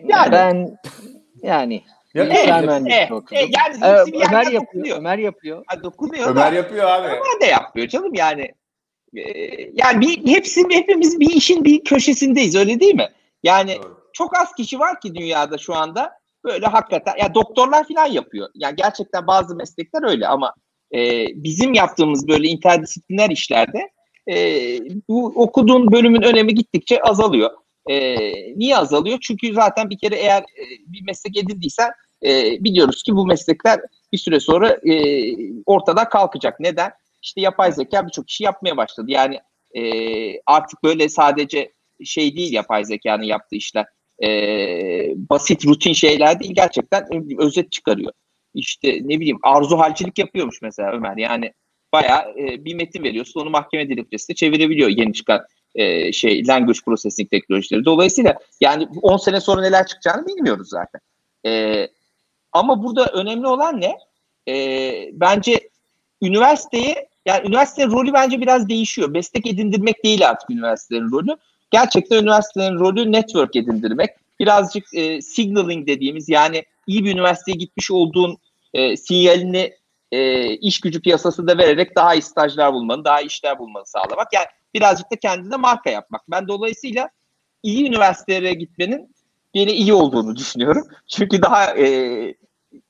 [0.07, 0.31] Yani.
[0.31, 0.77] Ben
[1.43, 1.83] yani
[2.13, 3.37] Ya, e, mühendisliği e, okudum.
[3.37, 4.61] e, yani Ee, Ömer yapıyor.
[4.61, 4.97] dokunuyor.
[4.97, 5.63] Ömer yapıyor.
[5.67, 6.55] Ha, dokunuyor Ömer da.
[6.55, 7.07] yapıyor abi.
[7.07, 8.51] Ömer de yapmıyor canım yani.
[9.15, 9.23] Ee,
[9.73, 13.07] yani bir, hepsi hepimiz bir işin bir köşesindeyiz öyle değil mi?
[13.43, 13.96] Yani Doğru.
[14.17, 16.11] Çok az kişi var ki dünyada şu anda
[16.45, 18.49] böyle hakikaten ya doktorlar falan yapıyor.
[18.55, 20.53] Yani gerçekten bazı meslekler öyle ama
[20.95, 23.89] e, bizim yaptığımız böyle interdisipliner işlerde
[24.29, 24.35] e,
[25.09, 27.51] bu okuduğun bölümün önemi gittikçe azalıyor.
[27.89, 28.17] E,
[28.57, 29.17] niye azalıyor?
[29.21, 31.91] Çünkü zaten bir kere eğer e, bir meslek edindiysen
[32.25, 33.79] e, biliyoruz ki bu meslekler
[34.13, 34.93] bir süre sonra e,
[35.65, 36.59] ortadan kalkacak.
[36.59, 36.91] Neden?
[37.23, 39.05] İşte yapay zeka birçok işi yapmaya başladı.
[39.11, 39.39] Yani
[39.73, 39.81] e,
[40.45, 41.71] artık böyle sadece
[42.05, 43.85] şey değil yapay zekanın yaptığı işler.
[44.23, 44.29] E,
[45.15, 47.07] basit rutin şeyler değil gerçekten
[47.39, 48.11] özet çıkarıyor.
[48.53, 51.17] İşte ne bileyim arzu halcilik yapıyormuş mesela Ömer.
[51.17, 51.53] Yani
[51.93, 55.41] bayağı e, bir metin veriyorsun onu mahkeme dilekçesine çevirebiliyor yeni çıkan
[55.75, 57.85] e, şey language processing teknolojileri.
[57.85, 61.01] Dolayısıyla yani 10 sene sonra neler çıkacağını bilmiyoruz zaten.
[61.45, 61.87] E,
[62.51, 63.97] ama burada önemli olan ne?
[64.49, 65.69] E, bence
[66.21, 69.09] üniversiteye yani üniversitenin rolü bence biraz değişiyor.
[69.09, 71.37] Meslek edindirmek değil artık üniversitelerin rolü.
[71.71, 74.09] Gerçekten üniversitelerin rolü network edindirmek.
[74.39, 78.37] Birazcık e, signaling dediğimiz yani iyi bir üniversiteye gitmiş olduğun
[78.73, 79.73] e, sinyalini
[80.11, 84.27] e, iş gücü piyasasında vererek daha iyi stajlar bulmanı, daha iyi işler bulmanı sağlamak.
[84.33, 86.21] Yani birazcık da kendine marka yapmak.
[86.31, 87.09] Ben dolayısıyla
[87.63, 89.15] iyi üniversitelere gitmenin
[89.53, 90.87] gene iyi olduğunu düşünüyorum.
[91.07, 92.35] Çünkü daha e,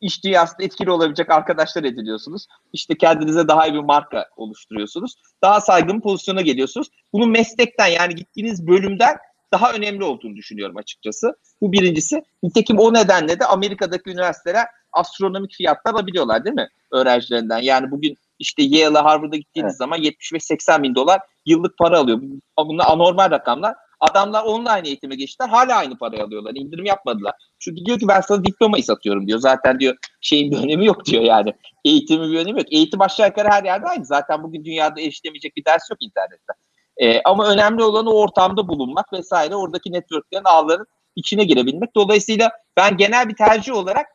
[0.02, 2.48] iş dünyasında etkili olabilecek arkadaşlar ediniyorsunuz.
[2.74, 5.16] İşte kendinize daha iyi bir marka oluşturuyorsunuz.
[5.42, 6.88] Daha saygın pozisyona geliyorsunuz.
[7.14, 9.18] Bunun meslekten yani gittiğiniz bölümden
[9.54, 11.34] daha önemli olduğunu düşünüyorum açıkçası.
[11.62, 12.24] Bu birincisi.
[12.44, 17.60] Nitekim o nedenle de Amerika'daki üniversiteler astronomik fiyatlar alabiliyorlar değil mi öğrencilerinden?
[17.60, 19.78] Yani bugün işte Yale'a Harvard'a gittiğiniz Evet.
[19.78, 22.22] zaman 75-80 bin dolar yıllık para alıyor.
[22.58, 23.76] Bunlar anormal rakamlar.
[24.00, 25.50] Adamlar online eğitime geçtiler.
[25.50, 26.52] Hala aynı parayı alıyorlar.
[26.56, 27.34] İndirim yapmadılar.
[27.60, 29.40] Çünkü diyor ki ben sana diplomayı satıyorum diyor.
[29.40, 31.54] Zaten diyor şeyin bir önemi yok diyor yani.
[31.86, 32.74] Eğitimin bir önemi yok.
[32.74, 34.06] Eğitim aşağı yukarı her yerde aynı.
[34.06, 36.54] Zaten bugün dünyada erişilemeyecek bir ders yok internette.
[36.98, 39.56] Ee, ama önemli olan o ortamda bulunmak vesaire.
[39.56, 41.96] Oradaki networklerin ağların içine girebilmek.
[41.96, 44.08] Dolayısıyla ben genel bir tercih olarak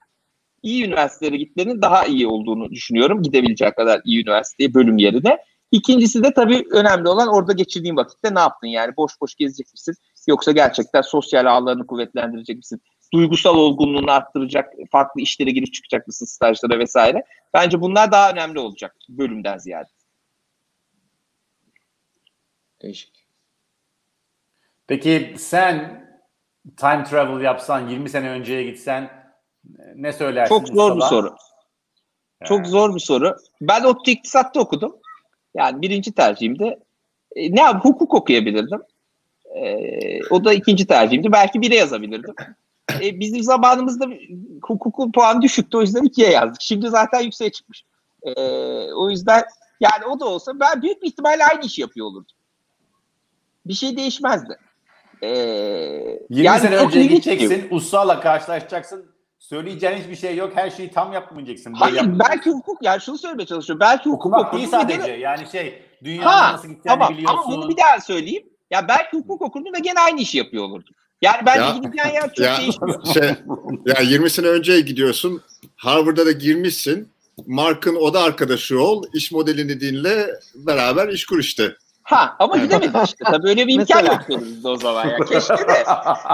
[0.62, 3.22] iyi üniversitelere gitmenin daha iyi olduğunu düşünüyorum.
[3.22, 5.38] Gidebilecek kadar iyi üniversiteye bölüm yerine.
[5.72, 8.68] İkincisi de tabii önemli olan orada geçirdiğin vakitte ne yaptın?
[8.68, 9.94] Yani boş boş gezecek misin?
[10.26, 12.82] Yoksa gerçekten sosyal ağlarını kuvvetlendirecek misin?
[13.12, 17.24] Duygusal olgunluğunu arttıracak, farklı işlere girip çıkacak mısın stajlara vesaire?
[17.54, 19.88] Bence bunlar daha önemli olacak bölümden ziyade.
[22.82, 23.26] Değişik.
[24.86, 26.04] Peki sen
[26.76, 29.32] time travel yapsan 20 sene önceye gitsen
[29.94, 30.54] ne söylersin?
[30.54, 31.36] Çok zor bir soru.
[32.44, 33.36] Çok zor bir soru.
[33.60, 35.01] Ben ODTÜ İktisat'ta okudum.
[35.55, 36.78] Yani birinci tercihimde.
[37.36, 38.80] E, ne yap hukuk okuyabilirdim.
[39.57, 41.32] E, o da ikinci tercihimdi.
[41.32, 42.34] Belki bire yazabilirdim.
[43.03, 44.07] E, bizim zamanımızda
[44.62, 45.76] hukukun puanı düşüktü.
[45.76, 46.61] O yüzden ikiye yazdık.
[46.62, 47.84] Şimdi zaten yükseğe çıkmış.
[48.22, 48.32] E,
[48.92, 49.42] o yüzden
[49.80, 52.36] yani o da olsa ben büyük bir ihtimalle aynı işi yapıyor olurdum.
[53.66, 54.57] Bir şey değişmezdi.
[55.22, 55.28] E,
[56.30, 59.11] 20 sene çok önceye ilginç bir- gideceksin, ustala karşılaşacaksın.
[59.57, 60.53] Söyleyeceğin hiçbir şey yok.
[60.55, 61.72] Her şeyi tam yapmayacaksın.
[61.72, 62.32] Hayır yapmayacaksın.
[62.36, 63.80] belki hukuk yani şunu söylemeye çalışıyorum.
[63.80, 65.07] Belki hukuk Okumak değil okurdum ve sadece.
[65.12, 67.38] gene- Yani şey, dünyanın Ha, nasıl gideceğini Tamam biliyorsun.
[67.38, 68.42] ama bunu bir daha söyleyeyim.
[68.70, 70.94] Ya belki hukuk okurdum ve gene aynı işi yapıyor olurdum.
[71.22, 73.05] Yani bence Ya- gideceğin yer çok Ya, değişmiyor.
[73.14, 73.34] şey,
[73.86, 75.42] ya 20 sene önceye gidiyorsun.
[75.76, 77.09] Harvard'a da girmişsin.
[77.46, 79.05] Mark'ın oda arkadaşı ol.
[79.14, 80.26] iş modelini dinle.
[80.55, 81.74] Beraber iş kur işte.
[82.03, 83.24] Ha ama gidemedik işte.
[83.24, 84.20] Tabii öyle bir imkan yok
[84.64, 85.16] o zaman ya.
[85.16, 85.84] Keşke de.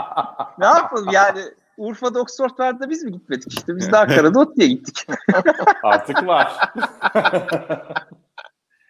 [0.59, 1.41] ne yapalım yani
[1.79, 3.77] Urfa'da Oxford vardı da biz mi gitmedik işte.
[3.77, 5.07] Biz de Ankara'da ODTÜ'ye gittik.
[5.83, 6.53] Artık var.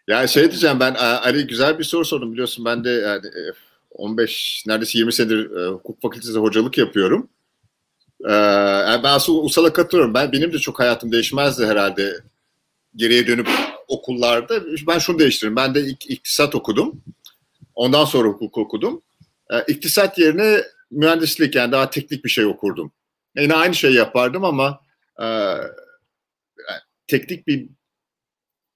[0.09, 3.43] Yani şey diyeceğim ben e, Ali güzel bir soru sordum biliyorsun ben de yani e,
[3.91, 7.29] 15 neredeyse 20 senedir e, hukuk fakültesinde hocalık yapıyorum.
[8.29, 10.15] E, yani ben aslında Usal'a katılıyorum.
[10.15, 12.21] Ben benim de çok hayatım değişmezdi herhalde
[12.97, 13.49] geriye dönüp
[13.89, 14.61] okullarda.
[14.87, 15.57] Ben şunu değiştiririm.
[15.57, 17.03] Ben de ik- iktisat okudum.
[17.75, 19.03] Ondan sonra hukuk okudum.
[19.51, 22.93] E, iktisat yerine mühendislik yani daha teknik bir şey okurdum.
[23.37, 24.81] Yine aynı şeyi yapardım ama
[25.23, 25.29] e,
[27.07, 27.69] teknik bir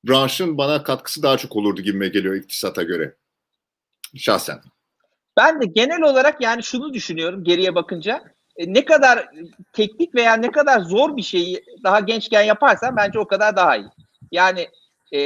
[0.04, 3.16] branşın bana katkısı daha çok olurdu gibime geliyor iktisata göre.
[4.16, 4.60] Şahsen.
[5.36, 8.22] Ben de genel olarak yani şunu düşünüyorum geriye bakınca.
[8.56, 9.28] E, ne kadar
[9.72, 13.88] teknik veya ne kadar zor bir şeyi daha gençken yaparsan bence o kadar daha iyi.
[14.32, 14.68] Yani
[15.12, 15.18] e,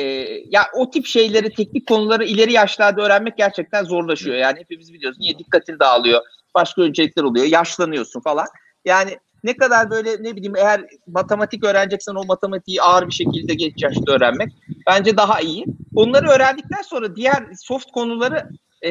[0.50, 4.36] ya o tip şeyleri, teknik konuları ileri yaşlarda öğrenmek gerçekten zorlaşıyor.
[4.36, 5.18] Yani hepimiz biliyoruz.
[5.20, 6.22] Niye dikkatin dağılıyor,
[6.56, 8.46] başka öncelikler oluyor, yaşlanıyorsun falan.
[8.84, 13.82] Yani ne kadar böyle ne bileyim eğer matematik öğreneceksen o matematiği ağır bir şekilde geç
[13.82, 14.48] yaşta öğrenmek
[14.86, 15.64] bence daha iyi.
[15.94, 18.48] Onları öğrendikten sonra diğer soft konuları
[18.82, 18.90] e,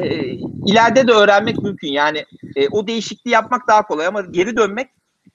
[0.66, 1.92] ileride de öğrenmek mümkün.
[1.92, 4.90] Yani e, o değişikliği yapmak daha kolay ama geri dönmek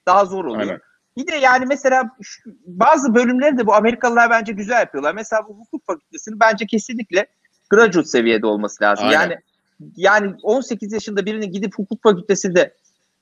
[0.05, 0.61] daha zor oluyor.
[0.61, 0.79] Aynen.
[1.17, 5.13] Bir de yani mesela şu- bazı bölümleri de bu Amerikalılar bence güzel yapıyorlar.
[5.13, 7.25] Mesela bu hukuk fakültesinin bence kesinlikle
[7.69, 9.07] graduate seviyede olması lazım.
[9.07, 9.19] Aynen.
[9.21, 9.37] Yani
[9.95, 12.73] yani 18 yaşında birinin gidip hukuk fakültesinde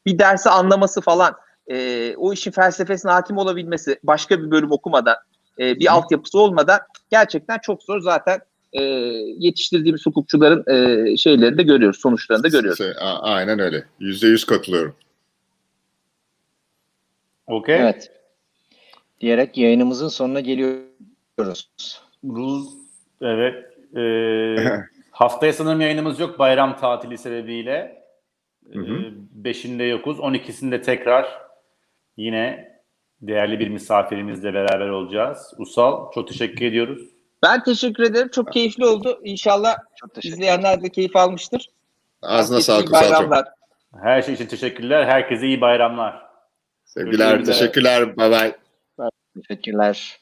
[0.05, 1.35] bir dersi anlaması falan,
[1.67, 5.15] e, o işin felsefesine hakim olabilmesi, başka bir bölüm okumadan,
[5.59, 5.91] e, bir Hı.
[5.91, 6.79] altyapısı olmadan
[7.11, 8.01] gerçekten çok zor.
[8.01, 8.39] Zaten
[8.73, 8.83] e,
[9.37, 12.77] yetiştirdiğimiz hukukçuların e, şeylerini de görüyoruz, sonuçlarını da görüyoruz.
[12.77, 13.83] Şey, aynen öyle.
[13.99, 14.95] Yüzde yüz katılıyorum.
[17.47, 17.75] Okey.
[17.75, 18.11] Evet.
[19.21, 21.69] Diyerek yayınımızın sonuna geliyoruz.
[22.23, 22.73] Ruz,
[23.21, 23.65] evet.
[23.95, 24.55] Ee,
[25.19, 28.03] haftaya sanırım yayınımız yok bayram tatili sebebiyle.
[28.73, 28.93] Hı hı.
[28.93, 30.17] Ee, beşinde yokuz.
[30.19, 31.41] 12'sinde tekrar
[32.17, 32.69] yine
[33.21, 35.53] değerli bir misafirimizle beraber olacağız.
[35.57, 37.01] Usal çok teşekkür ediyoruz.
[37.43, 38.29] Ben teşekkür ederim.
[38.29, 39.21] Çok keyifli oldu.
[39.23, 41.65] İnşallah Çok izleyenler de keyif almıştır.
[42.21, 43.11] Ağzına sağlık Usal'cığım.
[43.11, 43.45] bayramlar.
[44.01, 45.05] Her şey için teşekkürler.
[45.05, 46.25] Herkese iyi bayramlar.
[46.85, 47.55] Sevgiler, Görüşmek üzere.
[47.57, 48.17] teşekkürler.
[48.17, 48.55] Bye bye.
[49.35, 50.19] Teşekkürler.